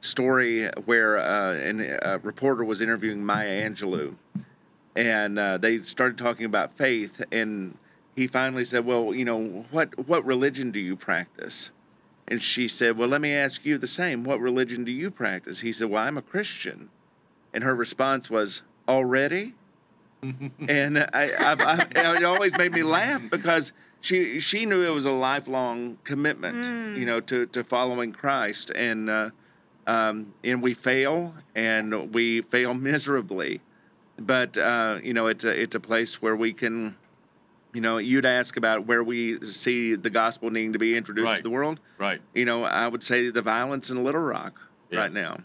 story 0.01 0.69
where 0.83 1.17
uh, 1.19 1.53
an, 1.53 1.97
a 2.01 2.17
reporter 2.19 2.65
was 2.65 2.81
interviewing 2.81 3.25
Maya 3.25 3.69
Angelou, 3.69 4.15
and 4.97 5.39
uh, 5.39 5.57
they 5.57 5.79
started 5.79 6.17
talking 6.17 6.47
about 6.47 6.75
faith, 6.75 7.23
and 7.31 7.77
he 8.15 8.27
finally 8.27 8.65
said, 8.65 8.85
"Well, 8.85 9.13
you 9.13 9.25
know, 9.25 9.65
what 9.71 10.07
what 10.07 10.25
religion 10.25 10.71
do 10.71 10.79
you 10.79 10.95
practice?" 10.97 11.71
And 12.29 12.41
she 12.41 12.67
said, 12.67 12.97
"Well, 12.97 13.09
let 13.09 13.21
me 13.21 13.33
ask 13.33 13.65
you 13.65 13.77
the 13.77 13.87
same. 13.87 14.23
What 14.23 14.39
religion 14.39 14.85
do 14.85 14.91
you 14.91 15.11
practice?" 15.11 15.59
He 15.59 15.73
said, 15.73 15.89
"Well, 15.89 16.03
I'm 16.03 16.17
a 16.17 16.21
Christian," 16.21 16.89
and 17.53 17.63
her 17.63 17.75
response 17.75 18.29
was, 18.29 18.61
"Already." 18.87 19.55
and 20.21 20.99
I, 20.99 21.29
I, 21.39 21.55
I, 21.59 21.87
it 21.95 22.23
always 22.23 22.57
made 22.57 22.73
me 22.73 22.83
laugh 22.83 23.21
because 23.31 23.71
she 24.01 24.39
she 24.39 24.65
knew 24.65 24.81
it 24.83 24.93
was 24.93 25.05
a 25.05 25.11
lifelong 25.11 25.97
commitment, 26.03 26.65
mm. 26.65 26.97
you 26.97 27.05
know, 27.05 27.19
to 27.21 27.45
to 27.47 27.63
following 27.63 28.11
Christ, 28.11 28.71
and 28.75 29.09
uh, 29.09 29.29
um, 29.87 30.33
and 30.43 30.61
we 30.61 30.73
fail, 30.73 31.33
and 31.55 32.13
we 32.13 32.41
fail 32.41 32.73
miserably. 32.73 33.61
But 34.17 34.57
uh, 34.57 34.99
you 35.03 35.13
know, 35.13 35.27
it's 35.27 35.43
a 35.43 35.61
it's 35.61 35.75
a 35.75 35.79
place 35.79 36.21
where 36.21 36.35
we 36.35 36.53
can, 36.53 36.95
you 37.73 37.81
know, 37.81 37.97
you'd 37.97 38.25
ask 38.25 38.57
about 38.57 38.85
where 38.85 39.03
we 39.03 39.39
see 39.45 39.95
the 39.95 40.09
gospel 40.09 40.49
needing 40.49 40.73
to 40.73 40.79
be 40.79 40.95
introduced 40.97 41.25
right. 41.25 41.37
to 41.37 41.43
the 41.43 41.49
world. 41.49 41.79
Right. 41.97 42.21
You 42.33 42.45
know, 42.45 42.63
I 42.63 42.87
would 42.87 43.03
say 43.03 43.29
the 43.29 43.41
violence 43.41 43.89
in 43.91 44.03
Little 44.03 44.21
Rock 44.21 44.59
yeah. 44.89 45.01
right 45.01 45.11
now 45.11 45.39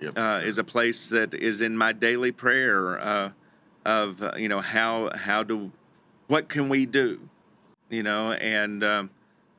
yep. 0.00 0.12
uh, 0.16 0.40
is 0.44 0.58
a 0.58 0.64
place 0.64 1.08
that 1.10 1.34
is 1.34 1.62
in 1.62 1.76
my 1.76 1.92
daily 1.92 2.32
prayer 2.32 3.00
uh, 3.00 3.30
of 3.86 4.22
uh, 4.22 4.32
you 4.36 4.48
know 4.48 4.60
how 4.60 5.10
how 5.14 5.42
do 5.42 5.70
what 6.28 6.48
can 6.48 6.68
we 6.68 6.86
do, 6.86 7.20
you 7.90 8.02
know, 8.02 8.32
and 8.32 8.84
um, 8.84 9.10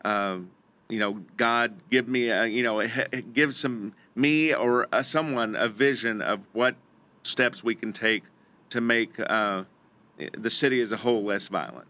um, 0.05 0.49
you 0.89 0.99
know, 0.99 1.19
God 1.37 1.73
give 1.89 2.07
me 2.07 2.29
a, 2.29 2.45
you 2.45 2.63
know 2.63 2.85
give 3.33 3.53
some 3.53 3.93
me 4.15 4.53
or 4.53 4.87
uh, 4.91 5.01
someone 5.01 5.55
a 5.55 5.67
vision 5.67 6.21
of 6.21 6.39
what 6.53 6.75
steps 7.23 7.63
we 7.63 7.73
can 7.73 7.91
take 7.91 8.23
to 8.69 8.81
make 8.81 9.19
uh, 9.19 9.63
the 10.37 10.49
city 10.49 10.81
as 10.81 10.91
a 10.91 10.97
whole 10.97 11.23
less 11.23 11.47
violent. 11.47 11.87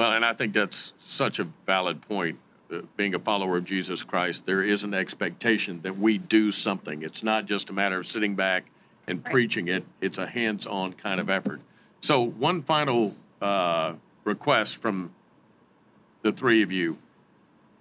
Well, 0.00 0.12
and 0.12 0.24
I 0.24 0.32
think 0.32 0.54
that's 0.54 0.94
such 0.98 1.40
a 1.40 1.48
valid 1.66 2.00
point. 2.00 2.38
Uh, 2.72 2.78
being 2.96 3.14
a 3.14 3.18
follower 3.18 3.58
of 3.58 3.66
Jesus 3.66 4.02
Christ, 4.02 4.46
there 4.46 4.62
is 4.62 4.82
an 4.82 4.94
expectation 4.94 5.78
that 5.82 5.94
we 5.94 6.16
do 6.16 6.50
something. 6.50 7.02
It's 7.02 7.22
not 7.22 7.44
just 7.44 7.68
a 7.68 7.74
matter 7.74 7.98
of 7.98 8.06
sitting 8.06 8.34
back 8.34 8.64
and 9.08 9.22
right. 9.22 9.30
preaching 9.30 9.68
it, 9.68 9.84
it's 10.00 10.16
a 10.16 10.26
hands 10.26 10.66
on 10.66 10.94
kind 10.94 11.20
of 11.20 11.28
effort. 11.28 11.60
So, 12.00 12.22
one 12.22 12.62
final 12.62 13.14
uh, 13.42 13.92
request 14.24 14.78
from 14.78 15.12
the 16.22 16.32
three 16.32 16.62
of 16.62 16.72
you, 16.72 16.96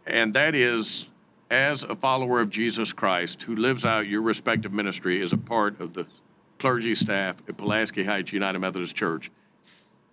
and 0.06 0.34
that 0.34 0.56
is 0.56 1.10
as 1.50 1.86
a 1.86 1.96
follower 1.96 2.42
of 2.42 2.50
Jesus 2.50 2.92
Christ 2.92 3.44
who 3.44 3.56
lives 3.56 3.86
out 3.86 4.08
your 4.08 4.24
respective 4.24 4.74
ministry 4.74 5.22
as 5.22 5.32
a 5.32 5.38
part 5.38 5.80
of 5.80 5.94
the 5.94 6.06
clergy 6.58 6.96
staff 6.96 7.38
at 7.48 7.56
Pulaski 7.56 8.04
Heights 8.04 8.34
United 8.34 8.60
Methodist 8.60 8.94
Church, 8.94 9.32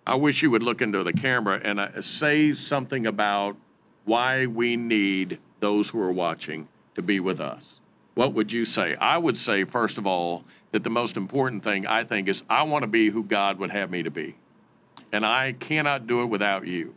I 0.07 0.15
wish 0.15 0.41
you 0.41 0.49
would 0.51 0.63
look 0.63 0.81
into 0.81 1.03
the 1.03 1.11
camera 1.11 1.59
and 1.61 1.81
uh, 1.81 2.01
say 2.01 2.53
something 2.53 3.07
about 3.07 3.57
why 4.05 4.45
we 4.45 4.77
need 4.77 5.37
those 5.59 5.89
who 5.89 5.99
are 5.99 6.13
watching 6.13 6.69
to 6.95 7.01
be 7.01 7.19
with 7.19 7.41
us. 7.41 7.81
What 8.15 8.31
would 8.33 8.49
you 8.49 8.63
say? 8.63 8.95
I 8.95 9.17
would 9.17 9.35
say, 9.35 9.65
first 9.65 9.97
of 9.97 10.07
all, 10.07 10.45
that 10.71 10.85
the 10.85 10.89
most 10.89 11.17
important 11.17 11.61
thing 11.61 11.85
I 11.85 12.05
think 12.05 12.29
is 12.29 12.41
I 12.49 12.63
want 12.63 12.83
to 12.83 12.87
be 12.87 13.09
who 13.09 13.21
God 13.21 13.59
would 13.59 13.69
have 13.71 13.91
me 13.91 14.01
to 14.01 14.09
be. 14.09 14.35
And 15.11 15.25
I 15.25 15.51
cannot 15.59 16.07
do 16.07 16.21
it 16.21 16.27
without 16.27 16.65
you. 16.65 16.95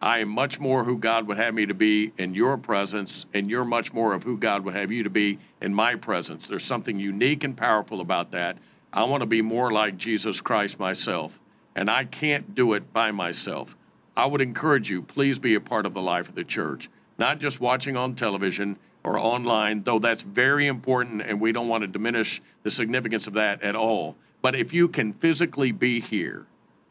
I 0.00 0.20
am 0.20 0.28
much 0.28 0.60
more 0.60 0.84
who 0.84 0.98
God 0.98 1.26
would 1.26 1.38
have 1.38 1.52
me 1.52 1.66
to 1.66 1.74
be 1.74 2.12
in 2.16 2.32
your 2.32 2.56
presence, 2.56 3.26
and 3.34 3.50
you're 3.50 3.64
much 3.64 3.92
more 3.92 4.14
of 4.14 4.22
who 4.22 4.38
God 4.38 4.64
would 4.64 4.74
have 4.74 4.92
you 4.92 5.02
to 5.02 5.10
be 5.10 5.40
in 5.62 5.74
my 5.74 5.96
presence. 5.96 6.46
There's 6.46 6.64
something 6.64 7.00
unique 7.00 7.42
and 7.42 7.56
powerful 7.56 8.00
about 8.00 8.30
that. 8.30 8.58
I 8.92 9.02
want 9.02 9.22
to 9.22 9.26
be 9.26 9.42
more 9.42 9.72
like 9.72 9.96
Jesus 9.96 10.40
Christ 10.40 10.78
myself, 10.78 11.40
and 11.76 11.90
I 11.90 12.04
can't 12.04 12.54
do 12.54 12.72
it 12.72 12.92
by 12.92 13.12
myself. 13.12 13.76
I 14.16 14.24
would 14.24 14.40
encourage 14.40 14.90
you, 14.90 15.02
please 15.02 15.38
be 15.38 15.54
a 15.54 15.60
part 15.60 15.84
of 15.84 15.92
the 15.92 16.00
life 16.00 16.28
of 16.28 16.34
the 16.34 16.42
church, 16.42 16.88
not 17.18 17.38
just 17.38 17.60
watching 17.60 17.96
on 17.96 18.14
television 18.14 18.78
or 19.04 19.18
online, 19.18 19.82
though 19.84 19.98
that's 19.98 20.22
very 20.22 20.66
important, 20.66 21.20
and 21.22 21.38
we 21.38 21.52
don't 21.52 21.68
want 21.68 21.82
to 21.82 21.86
diminish 21.86 22.40
the 22.62 22.70
significance 22.70 23.26
of 23.26 23.34
that 23.34 23.62
at 23.62 23.76
all. 23.76 24.16
But 24.40 24.56
if 24.56 24.72
you 24.72 24.88
can 24.88 25.12
physically 25.12 25.70
be 25.70 26.00
here, 26.00 26.46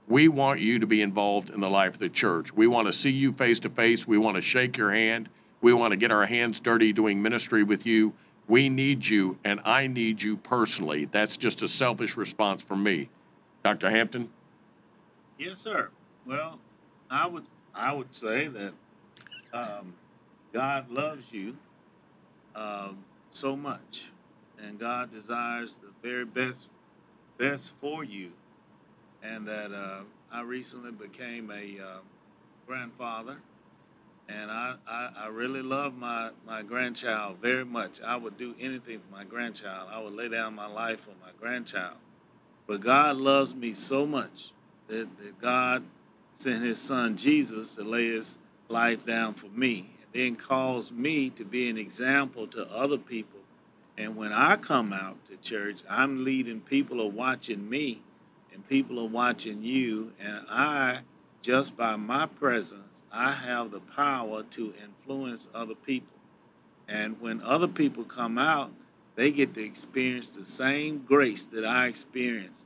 we 0.08 0.28
want 0.28 0.60
you 0.60 0.78
to 0.78 0.86
be 0.86 1.02
involved 1.02 1.50
in 1.50 1.60
the 1.60 1.70
life 1.70 1.94
of 1.94 2.00
the 2.00 2.10
church. 2.10 2.54
We 2.54 2.68
want 2.68 2.88
to 2.88 2.94
see 2.94 3.10
you 3.10 3.34
face 3.34 3.60
to 3.62 3.70
face. 3.70 4.08
We 4.08 4.20
want 4.20 4.36
to 4.36 4.42
shake 4.42 4.78
your 4.78 4.92
hand. 4.92 5.30
We 5.62 5.74
want 5.74 5.94
to 5.94 5.98
get 5.98 6.12
our 6.12 6.28
hands 6.28 6.60
dirty 6.60 6.94
doing 6.94 7.20
ministry 7.20 7.64
with 7.64 7.88
you. 7.88 8.14
We 8.48 8.70
need 8.70 9.04
you, 9.04 9.40
and 9.44 9.60
I 9.66 9.88
need 9.88 10.22
you 10.22 10.38
personally. 10.38 11.06
That's 11.06 11.38
just 11.38 11.64
a 11.64 11.68
selfish 11.68 12.16
response 12.18 12.62
from 12.62 12.84
me. 12.84 13.10
Dr. 13.64 13.90
Hampton? 13.90 14.30
Yes, 15.38 15.60
sir. 15.60 15.90
Well, 16.26 16.60
I 17.10 17.28
would 17.28 17.46
I 17.74 17.94
would 17.94 18.14
say 18.14 18.48
that 18.48 18.74
um, 19.54 19.94
God 20.54 20.90
loves 20.90 21.32
you 21.32 21.58
um, 22.56 23.04
so 23.30 23.56
much, 23.56 24.12
and 24.58 24.80
God 24.80 25.12
desires 25.12 25.78
the 25.78 25.90
very 26.02 26.26
best 26.26 26.70
best 27.38 27.74
for 27.82 28.04
you 28.04 28.32
and 29.26 29.48
that 29.48 29.72
uh, 29.74 30.02
I 30.32 30.42
recently 30.42 30.92
became 30.92 31.52
a 31.52 31.84
uh, 31.84 31.98
grandfather, 32.68 33.38
and 34.30 34.52
I, 34.52 34.76
I, 34.88 35.10
I, 35.18 35.28
really 35.28 35.62
love 35.62 35.96
my, 35.96 36.32
my 36.46 36.62
grandchild 36.62 37.38
very 37.42 37.66
much. 37.66 38.02
I 38.02 38.16
would 38.16 38.38
do 38.38 38.56
anything 38.60 39.00
for 39.00 39.16
my 39.16 39.24
grandchild. 39.24 39.90
I 39.92 40.00
would 40.00 40.14
lay 40.14 40.30
down 40.30 40.56
my 40.56 40.68
life 40.68 41.02
for 41.02 41.12
my 41.22 41.32
grandchild. 41.40 41.98
But 42.66 42.82
God 42.82 43.18
loves 43.18 43.54
me 43.54 43.74
so 43.74 44.08
much 44.08 44.52
that, 44.88 45.08
that 45.18 45.42
God 45.42 45.84
sent 46.34 46.64
his 46.64 46.80
son 46.80 47.18
Jesus 47.18 47.76
to 47.76 47.84
lay 47.84 48.08
his 48.08 48.38
life 48.68 49.06
down 49.06 49.34
for 49.34 49.48
me, 49.48 49.90
and 50.02 50.08
then 50.14 50.36
calls 50.36 50.92
me 50.92 51.30
to 51.32 51.46
be 51.46 51.70
an 51.70 51.78
example 51.78 52.48
to 52.48 52.66
other 52.72 52.98
people. 52.98 53.40
And 53.98 54.16
when 54.16 54.34
I 54.34 54.58
come 54.58 54.92
out 54.92 55.24
to 55.26 55.38
church, 55.38 55.78
I'm 55.90 56.24
leading 56.24 56.60
people 56.60 57.02
are 57.02 57.10
watching 57.10 57.70
me 57.70 58.02
and 58.56 58.68
people 58.70 59.00
are 59.02 59.08
watching 59.08 59.62
you, 59.62 60.14
and 60.18 60.46
I, 60.50 61.02
just 61.42 61.76
by 61.76 61.98
my 61.98 62.26
presence, 62.26 63.04
I 63.12 63.32
have 63.32 63.72
the 63.72 63.82
power 63.82 64.44
to 64.44 64.74
influence 64.82 65.50
other 65.54 65.76
people. 65.76 66.18
And 66.88 67.20
when 67.20 67.42
other 67.42 67.68
people 67.68 68.06
come 68.06 68.38
out, 68.38 68.72
they 69.16 69.32
get 69.32 69.54
to 69.56 69.64
experience 69.64 70.36
the 70.36 70.46
same 70.46 71.00
grace 71.00 71.44
that 71.48 71.66
I 71.66 71.88
experience. 71.88 72.64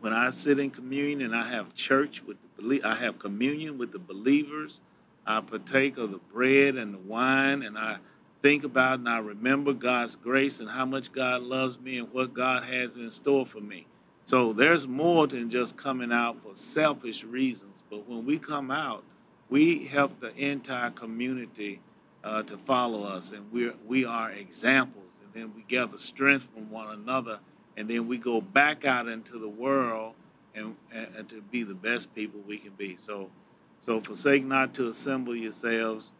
When 0.00 0.12
I 0.12 0.30
sit 0.30 0.58
in 0.58 0.70
communion 0.70 1.22
and 1.22 1.34
I 1.34 1.48
have 1.48 1.74
church 1.74 2.22
with 2.22 2.36
the 2.42 2.82
I 2.84 2.94
have 2.94 3.18
communion 3.18 3.78
with 3.78 3.92
the 3.92 3.98
believers. 3.98 4.80
I 5.26 5.40
partake 5.40 5.98
of 5.98 6.10
the 6.10 6.18
bread 6.32 6.76
and 6.76 6.94
the 6.94 6.98
wine, 6.98 7.62
and 7.62 7.78
I 7.78 7.98
think 8.42 8.64
about 8.64 8.98
and 8.98 9.08
I 9.08 9.18
remember 9.18 9.72
God's 9.72 10.16
grace 10.16 10.60
and 10.60 10.68
how 10.68 10.84
much 10.84 11.12
God 11.12 11.42
loves 11.42 11.78
me 11.78 11.98
and 11.98 12.12
what 12.12 12.34
God 12.34 12.64
has 12.64 12.96
in 12.96 13.10
store 13.10 13.46
for 13.46 13.60
me. 13.60 13.86
So 14.24 14.52
there's 14.52 14.86
more 14.86 15.26
than 15.26 15.50
just 15.50 15.76
coming 15.76 16.12
out 16.12 16.42
for 16.42 16.54
selfish 16.54 17.24
reasons. 17.24 17.82
But 17.90 18.08
when 18.08 18.24
we 18.24 18.38
come 18.38 18.70
out, 18.70 19.04
we 19.48 19.84
help 19.84 20.20
the 20.20 20.34
entire 20.36 20.90
community 20.90 21.80
uh, 22.24 22.42
to 22.44 22.56
follow 22.58 23.04
us, 23.04 23.32
and 23.32 23.50
we 23.52 23.70
we 23.86 24.04
are 24.04 24.30
examples. 24.30 25.18
And 25.22 25.42
then 25.42 25.52
we 25.56 25.62
gather 25.62 25.96
strength 25.96 26.48
from 26.54 26.70
one 26.70 26.90
another, 26.90 27.38
and 27.76 27.88
then 27.88 28.06
we 28.06 28.18
go 28.18 28.40
back 28.40 28.84
out 28.84 29.08
into 29.08 29.38
the 29.38 29.48
world 29.48 30.14
and, 30.54 30.76
and, 30.92 31.08
and 31.16 31.28
to 31.28 31.40
be 31.40 31.62
the 31.62 31.74
best 31.74 32.14
people 32.14 32.40
we 32.46 32.58
can 32.58 32.72
be. 32.72 32.96
So, 32.96 33.30
so 33.78 34.00
forsake 34.00 34.44
not 34.44 34.74
to 34.74 34.88
assemble 34.88 35.34
yourselves. 35.34 36.12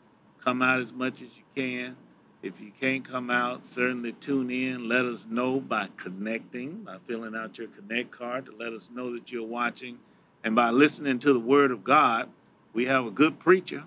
Come 0.43 0.63
out 0.63 0.81
as 0.81 0.93
much 0.93 1.23
as 1.23 1.37
you 1.37 1.45
can. 1.55 1.97
If 2.43 2.61
you 2.61 2.73
can't 2.81 3.09
come 3.09 3.31
out, 3.31 3.65
certainly 3.65 4.13
tune 4.15 4.51
in. 4.51 4.89
Let 4.89 5.05
us 5.05 5.27
know 5.31 5.61
by 5.61 5.89
connecting, 5.97 6.79
by 6.79 6.97
filling 7.07 7.37
out 7.37 7.57
your 7.57 7.69
Connect 7.69 8.11
card 8.11 8.47
to 8.47 8.57
let 8.57 8.73
us 8.73 8.91
know 8.93 9.13
that 9.13 9.31
you're 9.31 9.47
watching. 9.47 9.99
And 10.43 10.57
by 10.57 10.71
listening 10.71 11.21
to 11.21 11.33
the 11.33 11.39
Word 11.39 11.71
of 11.71 11.85
God, 11.85 12.29
we 12.73 12.87
have 12.87 13.07
a 13.07 13.13
good 13.13 13.39
preacher 13.39 13.85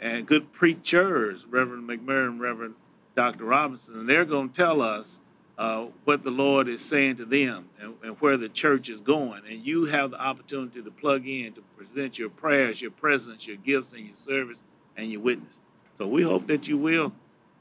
and 0.00 0.26
good 0.26 0.52
preachers, 0.52 1.44
Reverend 1.44 1.86
McMurray 1.86 2.28
and 2.28 2.40
Reverend 2.40 2.76
Dr. 3.14 3.44
Robinson. 3.44 3.98
And 3.98 4.08
they're 4.08 4.24
going 4.24 4.48
to 4.48 4.54
tell 4.54 4.80
us 4.80 5.20
uh, 5.58 5.86
what 6.04 6.22
the 6.22 6.30
Lord 6.30 6.68
is 6.68 6.80
saying 6.80 7.16
to 7.16 7.24
them 7.24 7.68
and, 7.80 7.94
and 8.04 8.16
where 8.20 8.36
the 8.36 8.48
church 8.48 8.88
is 8.88 9.00
going. 9.00 9.42
And 9.50 9.66
you 9.66 9.86
have 9.86 10.12
the 10.12 10.20
opportunity 10.20 10.80
to 10.80 10.90
plug 10.90 11.26
in, 11.26 11.52
to 11.54 11.62
present 11.76 12.18
your 12.18 12.30
prayers, 12.30 12.80
your 12.80 12.92
presence, 12.92 13.46
your 13.46 13.56
gifts, 13.56 13.92
and 13.92 14.06
your 14.06 14.14
service 14.14 14.62
and 14.96 15.10
your 15.10 15.20
witness. 15.20 15.60
So 15.96 16.06
we 16.06 16.22
hope 16.22 16.46
that 16.46 16.68
you 16.68 16.78
will 16.78 17.12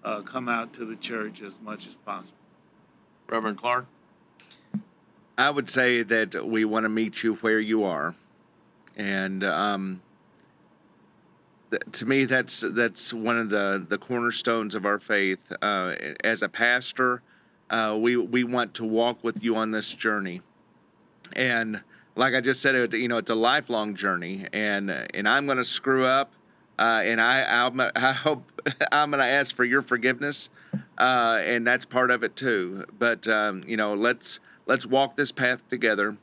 uh, 0.04 0.22
come 0.22 0.48
out 0.48 0.74
to 0.74 0.86
the 0.86 0.96
church 0.96 1.42
as 1.42 1.60
much 1.60 1.88
as 1.88 1.96
possible. 1.96 2.38
Reverend 3.28 3.58
Clark? 3.58 3.88
I 5.38 5.50
would 5.50 5.68
say 5.68 6.04
that 6.04 6.48
we 6.48 6.66
want 6.66 6.84
to 6.86 6.90
meet 6.90 7.24
you 7.24 7.36
where 7.36 7.60
you 7.60 7.84
are, 7.84 8.16
and 8.96 9.44
um, 9.44 10.02
th- 11.70 11.84
to 11.92 12.06
me, 12.08 12.26
that's 12.26 12.64
that's 12.70 13.14
one 13.14 13.38
of 13.38 13.52
the 13.52 13.86
the 13.88 14.00
cornerstones 14.00 14.74
of 14.74 14.86
our 14.88 15.00
faith. 15.00 15.52
Uh, 15.62 15.94
as 16.24 16.42
a 16.42 16.50
pastor, 16.50 17.22
uh, 17.70 17.98
we 18.00 18.16
we 18.16 18.44
want 18.44 18.74
to 18.76 18.86
walk 18.86 19.24
with 19.24 19.44
you 19.44 19.56
on 19.56 19.72
this 19.72 19.94
journey, 19.94 20.42
and 21.34 21.82
like 22.16 22.34
I 22.34 22.42
just 22.42 22.62
said, 22.62 22.76
it, 22.76 22.94
you 22.94 23.08
know, 23.08 23.18
it's 23.18 23.30
a 23.30 23.36
lifelong 23.36 23.96
journey, 23.96 24.46
and 24.54 24.90
and 24.90 25.28
I'm 25.28 25.46
going 25.46 25.58
to 25.58 25.64
screw 25.64 26.06
up, 26.06 26.32
uh, 26.80 27.02
and 27.04 27.22
I 27.22 27.66
I'm, 27.66 27.80
I 27.96 28.14
hope 28.14 28.44
I'm 28.92 29.12
going 29.12 29.24
to 29.24 29.30
ask 29.30 29.56
for 29.56 29.66
your 29.66 29.82
forgiveness, 29.82 30.50
uh, 30.98 31.42
and 31.44 31.66
that's 31.66 31.86
part 31.86 32.12
of 32.12 32.24
it 32.24 32.36
too. 32.36 32.86
But 32.98 33.28
um, 33.28 33.64
you 33.68 33.78
know, 33.78 33.94
let's 33.94 34.40
let's 34.66 34.86
walk 34.86 35.16
this 35.16 35.32
path 35.32 35.68
together, 35.70 36.18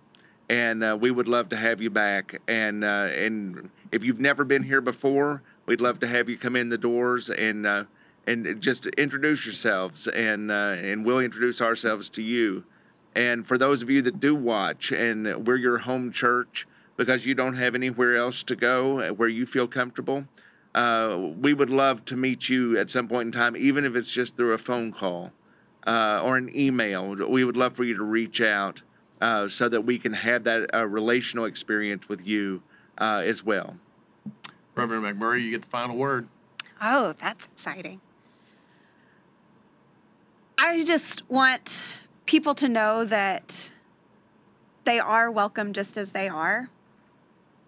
and 0.49 0.83
uh, 0.83 0.97
we 1.01 1.11
would 1.11 1.29
love 1.29 1.49
to 1.51 1.57
have 1.57 1.81
you 1.81 1.91
back. 1.91 2.41
And 2.49 2.85
uh, 2.85 3.09
and 3.13 3.71
if 3.93 4.05
you've 4.05 4.21
never 4.21 4.45
been 4.45 4.63
here 4.63 4.81
before, 4.81 5.43
we'd 5.67 5.81
love 5.81 6.01
to 6.01 6.07
have 6.07 6.29
you 6.29 6.37
come 6.37 6.57
in 6.57 6.69
the 6.69 6.79
doors 6.79 7.31
and 7.31 7.67
uh, 7.67 7.85
and 8.27 8.61
just 8.61 8.87
introduce 8.87 9.45
yourselves, 9.45 10.09
and 10.09 10.51
uh, 10.51 10.77
and 10.79 11.05
we'll 11.05 11.21
introduce 11.21 11.61
ourselves 11.61 12.09
to 12.11 12.23
you. 12.23 12.65
And 13.15 13.47
for 13.47 13.57
those 13.59 13.83
of 13.83 13.91
you 13.91 14.03
that 14.03 14.21
do 14.21 14.35
watch, 14.35 14.91
and 14.93 15.47
we're 15.47 15.57
your 15.57 15.79
home 15.79 16.11
church 16.11 16.67
because 16.97 17.27
you 17.27 17.35
don't 17.35 17.55
have 17.57 17.75
anywhere 17.75 18.17
else 18.17 18.43
to 18.45 18.57
go 18.57 19.13
where 19.15 19.29
you 19.29 19.47
feel 19.47 19.69
comfortable, 19.69 20.25
uh, 20.75 21.17
we 21.39 21.55
would 21.55 21.71
love 21.71 22.05
to 22.07 22.17
meet 22.17 22.49
you 22.49 22.79
at 22.79 22.91
some 22.91 23.09
point 23.09 23.27
in 23.27 23.33
time, 23.33 23.57
even 23.57 23.85
if 23.85 23.95
it's 23.95 24.13
just 24.13 24.37
through 24.37 24.53
a 24.53 24.59
phone 24.59 24.93
call 24.93 25.33
uh, 25.87 26.21
or 26.25 26.37
an 26.37 26.51
email. 26.57 27.15
We 27.15 27.45
would 27.45 27.57
love 27.57 27.77
for 27.77 27.85
you 27.85 27.97
to 27.97 28.03
reach 28.03 28.41
out 28.41 28.83
uh, 29.21 29.49
so 29.49 29.69
that 29.69 29.83
we 29.83 29.99
can 29.99 30.13
have 30.13 30.45
that 30.45 30.75
uh, 30.75 30.87
relational 30.87 31.45
experience 31.45 32.09
with 32.09 32.27
you 32.27 32.63
uh, 32.99 33.23
as 33.25 33.45
well. 33.45 33.77
Reverend 34.75 35.05
McMurray, 35.05 35.43
you 35.43 35.51
get 35.51 35.63
the 35.63 35.69
final 35.69 35.97
word. 35.97 36.27
Oh, 36.83 37.15
that's 37.21 37.47
exciting. 37.47 38.01
I 40.67 40.83
just 40.83 41.31
want 41.31 41.85
people 42.25 42.55
to 42.55 42.71
know 42.71 43.05
that 43.05 43.71
they 44.85 44.99
are 44.99 45.31
welcome 45.31 45.75
just 45.75 45.99
as 45.99 46.09
they 46.09 46.27
are, 46.27 46.71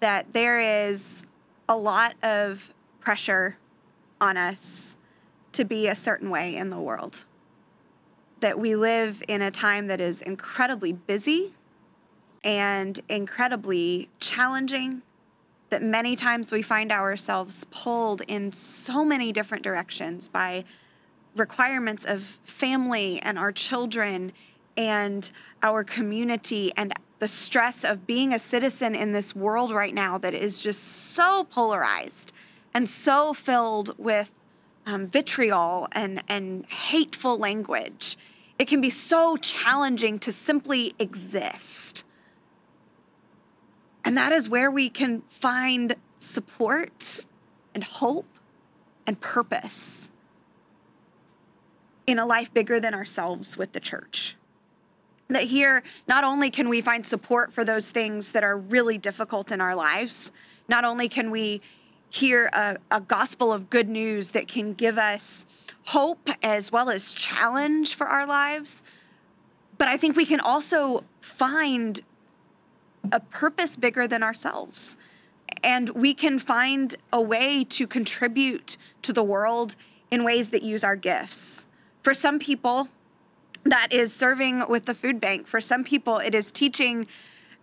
that 0.01 0.33
there 0.33 0.89
is 0.89 1.27
a 1.69 1.77
lot 1.77 2.15
of 2.23 2.73
pressure 3.01 3.59
on 4.19 4.39
us 4.39 4.97
to 5.53 5.67
be 5.67 5.89
a 5.89 5.95
certain 5.95 6.31
way 6.31 6.57
in 6.57 6.71
the 6.71 6.81
world. 6.81 7.27
That 8.41 8.59
we 8.59 8.77
live 8.77 9.23
in 9.29 9.43
a 9.43 9.51
time 9.51 9.89
that 9.89 10.01
is 10.01 10.23
incredibly 10.23 10.95
busy 10.95 11.55
and 12.45 12.99
incredibly 13.11 14.09
challenging. 14.21 15.03
That 15.69 15.83
many 15.83 16.17
times 16.17 16.51
we 16.51 16.63
find 16.63 16.91
ourselves 16.91 17.67
pulled 17.71 18.23
in 18.23 18.53
so 18.53 19.05
many 19.05 19.33
different 19.33 19.63
directions 19.63 20.29
by 20.29 20.65
requirements 21.39 22.05
of 22.05 22.23
family 22.43 23.21
and 23.23 23.39
our 23.39 23.53
children 23.53 24.33
and 24.77 25.31
our 25.63 25.85
community 25.85 26.73
and 26.77 26.93
the 27.19 27.29
stress 27.29 27.85
of 27.85 28.07
being 28.07 28.35
a 28.35 28.39
citizen 28.39 28.95
in 28.95 29.13
this 29.13 29.35
world 29.35 29.73
right 29.73 29.95
now 29.95 30.19
that 30.19 30.35
is 30.35 30.61
just 30.61 31.15
so 31.15 31.45
polarized 31.45 32.33
and 32.75 32.89
so 32.89 33.33
filled 33.33 33.97
with 33.99 34.31
um, 34.85 35.07
vitriol 35.07 35.89
and, 35.93 36.23
and 36.29 36.67
hateful 36.67 37.39
language. 37.39 38.19
It 38.59 38.69
can 38.69 38.81
be 38.81 38.91
so 38.91 39.37
challenging 39.37 40.19
to 40.21 40.33
simply 40.33 40.93
exist. 40.99 42.05
And 44.05 44.17
that 44.17 44.33
is 44.33 44.49
where 44.49 44.71
we 44.71 44.89
can 44.89 45.23
find 45.29 45.97
support 46.19 47.25
and 47.75 47.83
hope 47.83 48.27
and 49.07 49.21
purpose 49.21 50.11
in 52.07 52.19
a 52.19 52.27
life 52.27 52.53
bigger 52.53 52.81
than 52.81 52.95
ourselves 52.95 53.57
with 53.57 53.73
the 53.73 53.81
church. 53.81 54.37
That 55.29 55.45
here, 55.45 55.83
not 56.07 56.23
only 56.23 56.51
can 56.51 56.69
we 56.69 56.81
find 56.81 57.05
support 57.05 57.53
for 57.53 57.65
those 57.65 57.91
things 57.91 58.31
that 58.33 58.45
are 58.45 58.57
really 58.57 58.97
difficult 58.97 59.51
in 59.51 59.61
our 59.61 59.75
lives, 59.75 60.33
not 60.69 60.85
only 60.85 61.09
can 61.09 61.31
we 61.31 61.61
hear 62.11 62.49
a, 62.53 62.77
a 62.91 63.01
gospel 63.01 63.53
of 63.53 63.69
good 63.69 63.89
news 63.89 64.31
that 64.31 64.47
can 64.47 64.73
give 64.73 64.99
us 64.99 65.45
hope 65.85 66.29
as 66.43 66.71
well 66.71 66.91
as 66.91 67.13
challenge 67.13 67.95
for 67.95 68.07
our 68.07 68.27
lives, 68.27 68.85
but 69.79 69.89
I 69.89 69.97
think 69.97 70.17
we 70.17 70.25
can 70.25 70.41
also 70.41 71.05
find 71.21 72.01
a 73.13 73.21
purpose 73.21 73.77
bigger 73.77 74.07
than 74.07 74.23
ourselves. 74.23 74.97
And 75.63 75.89
we 75.91 76.15
can 76.15 76.39
find 76.39 76.95
a 77.13 77.21
way 77.21 77.65
to 77.65 77.87
contribute 77.87 78.77
to 79.03 79.13
the 79.13 79.23
world 79.23 79.77
in 80.11 80.25
ways 80.25 80.51
that 80.51 80.63
use 80.63 80.85
our 80.85 80.97
gifts. 80.97 81.67
For 82.07 82.15
some 82.15 82.39
people, 82.39 82.89
that 83.65 83.93
is 83.93 84.13
serving 84.13 84.69
with 84.69 84.85
the 84.85 84.95
food 84.95 85.21
bank. 85.21 85.49
For 85.49 85.61
some 85.61 85.83
people, 85.83 86.19
it 86.19 86.37
is 86.37 86.53
teaching 86.53 87.09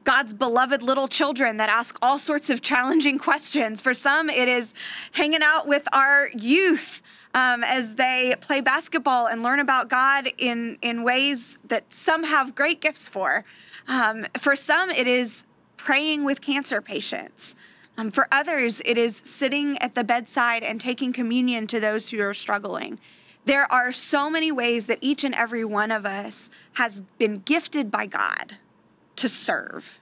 God's 0.03 0.33
beloved 0.33 0.83
little 0.83 1.07
children 1.07 1.55
that 1.55 1.69
ask 1.69 1.97
all 2.01 2.17
sorts 2.17 2.49
of 2.49 2.61
challenging 2.61 3.17
questions. 3.17 3.79
For 3.79 3.93
some, 3.93 4.29
it 4.29 4.49
is 4.49 4.73
hanging 5.13 5.41
out 5.41 5.65
with 5.65 5.87
our 5.93 6.27
youth 6.37 7.01
um, 7.33 7.63
as 7.63 7.95
they 7.95 8.35
play 8.41 8.59
basketball 8.59 9.27
and 9.27 9.43
learn 9.43 9.59
about 9.59 9.87
God 9.87 10.29
in, 10.37 10.77
in 10.81 11.03
ways 11.03 11.57
that 11.69 11.93
some 11.93 12.21
have 12.21 12.53
great 12.53 12.81
gifts 12.81 13.07
for. 13.07 13.45
Um, 13.87 14.25
for 14.39 14.57
some, 14.57 14.89
it 14.89 15.07
is 15.07 15.45
praying 15.77 16.25
with 16.25 16.41
cancer 16.41 16.81
patients. 16.81 17.55
Um, 17.97 18.11
for 18.11 18.27
others, 18.29 18.81
it 18.83 18.97
is 18.97 19.15
sitting 19.15 19.77
at 19.77 19.95
the 19.95 20.03
bedside 20.03 20.63
and 20.63 20.81
taking 20.81 21.13
communion 21.13 21.65
to 21.67 21.79
those 21.79 22.09
who 22.09 22.19
are 22.19 22.33
struggling. 22.33 22.99
There 23.45 23.69
are 23.71 23.91
so 23.91 24.29
many 24.29 24.51
ways 24.51 24.85
that 24.85 24.99
each 25.01 25.23
and 25.23 25.35
every 25.35 25.65
one 25.65 25.91
of 25.91 26.05
us 26.05 26.49
has 26.73 27.01
been 27.17 27.39
gifted 27.39 27.91
by 27.91 28.05
God 28.05 28.57
to 29.17 29.27
serve. 29.27 29.99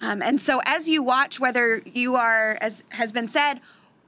Um, 0.00 0.20
and 0.20 0.40
so, 0.40 0.60
as 0.66 0.88
you 0.88 1.02
watch, 1.02 1.40
whether 1.40 1.82
you 1.86 2.16
are, 2.16 2.58
as 2.60 2.84
has 2.90 3.10
been 3.10 3.28
said, 3.28 3.60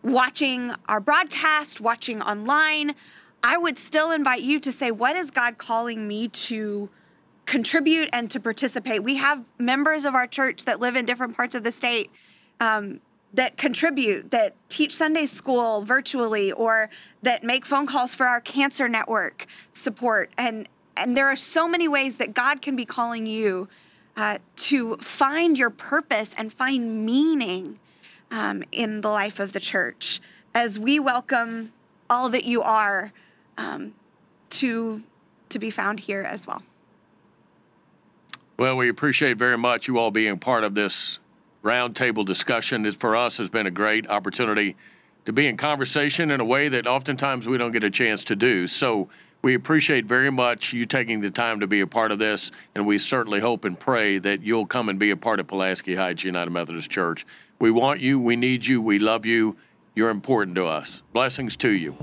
watching 0.02 0.72
our 0.88 1.00
broadcast, 1.00 1.80
watching 1.80 2.20
online, 2.20 2.94
I 3.42 3.56
would 3.56 3.78
still 3.78 4.10
invite 4.10 4.42
you 4.42 4.60
to 4.60 4.72
say, 4.72 4.90
What 4.90 5.16
is 5.16 5.30
God 5.30 5.56
calling 5.56 6.06
me 6.06 6.28
to 6.28 6.90
contribute 7.46 8.10
and 8.12 8.30
to 8.30 8.40
participate? 8.40 9.02
We 9.02 9.16
have 9.16 9.44
members 9.58 10.04
of 10.04 10.14
our 10.14 10.26
church 10.26 10.64
that 10.66 10.80
live 10.80 10.96
in 10.96 11.06
different 11.06 11.34
parts 11.34 11.54
of 11.54 11.64
the 11.64 11.72
state. 11.72 12.10
Um, 12.60 13.00
that 13.34 13.56
contribute, 13.56 14.30
that 14.30 14.54
teach 14.68 14.96
Sunday 14.96 15.26
school 15.26 15.82
virtually, 15.82 16.52
or 16.52 16.88
that 17.22 17.44
make 17.44 17.66
phone 17.66 17.86
calls 17.86 18.14
for 18.14 18.26
our 18.26 18.40
cancer 18.40 18.88
network 18.88 19.46
support. 19.72 20.30
And, 20.38 20.68
and 20.96 21.16
there 21.16 21.28
are 21.28 21.36
so 21.36 21.68
many 21.68 21.88
ways 21.88 22.16
that 22.16 22.34
God 22.34 22.62
can 22.62 22.76
be 22.76 22.84
calling 22.84 23.26
you 23.26 23.68
uh, 24.16 24.38
to 24.56 24.96
find 24.96 25.58
your 25.58 25.70
purpose 25.70 26.34
and 26.38 26.52
find 26.52 27.04
meaning 27.04 27.78
um, 28.30 28.62
in 28.72 29.02
the 29.02 29.10
life 29.10 29.38
of 29.40 29.52
the 29.52 29.60
church 29.60 30.20
as 30.54 30.78
we 30.78 30.98
welcome 30.98 31.72
all 32.08 32.30
that 32.30 32.44
you 32.44 32.62
are 32.62 33.12
um, 33.58 33.94
to, 34.48 35.02
to 35.50 35.58
be 35.58 35.70
found 35.70 36.00
here 36.00 36.22
as 36.22 36.46
well. 36.46 36.62
Well, 38.58 38.76
we 38.76 38.88
appreciate 38.88 39.36
very 39.36 39.58
much 39.58 39.86
you 39.86 39.98
all 39.98 40.10
being 40.10 40.38
part 40.38 40.64
of 40.64 40.74
this 40.74 41.18
roundtable 41.66 42.24
discussion. 42.24 42.86
It, 42.86 42.96
for 42.96 43.16
us, 43.16 43.36
has 43.38 43.50
been 43.50 43.66
a 43.66 43.70
great 43.70 44.08
opportunity 44.08 44.76
to 45.24 45.32
be 45.32 45.48
in 45.48 45.56
conversation 45.56 46.30
in 46.30 46.40
a 46.40 46.44
way 46.44 46.68
that 46.68 46.86
oftentimes 46.86 47.48
we 47.48 47.58
don't 47.58 47.72
get 47.72 47.82
a 47.82 47.90
chance 47.90 48.22
to 48.24 48.36
do. 48.36 48.66
So 48.68 49.08
we 49.42 49.54
appreciate 49.54 50.06
very 50.06 50.30
much 50.30 50.72
you 50.72 50.86
taking 50.86 51.20
the 51.20 51.30
time 51.30 51.60
to 51.60 51.66
be 51.66 51.80
a 51.80 51.86
part 51.86 52.12
of 52.12 52.18
this, 52.18 52.52
and 52.74 52.86
we 52.86 52.98
certainly 52.98 53.40
hope 53.40 53.64
and 53.64 53.78
pray 53.78 54.18
that 54.18 54.42
you'll 54.42 54.66
come 54.66 54.88
and 54.88 54.98
be 54.98 55.10
a 55.10 55.16
part 55.16 55.40
of 55.40 55.48
Pulaski 55.48 55.94
Heights 55.94 56.24
United 56.24 56.50
Methodist 56.50 56.90
Church. 56.90 57.26
We 57.58 57.70
want 57.70 58.00
you, 58.00 58.20
we 58.20 58.36
need 58.36 58.64
you, 58.64 58.80
we 58.80 58.98
love 58.98 59.26
you. 59.26 59.56
You're 59.94 60.10
important 60.10 60.54
to 60.56 60.66
us. 60.66 61.02
Blessings 61.12 61.56
to 61.56 61.70
you. 61.70 61.96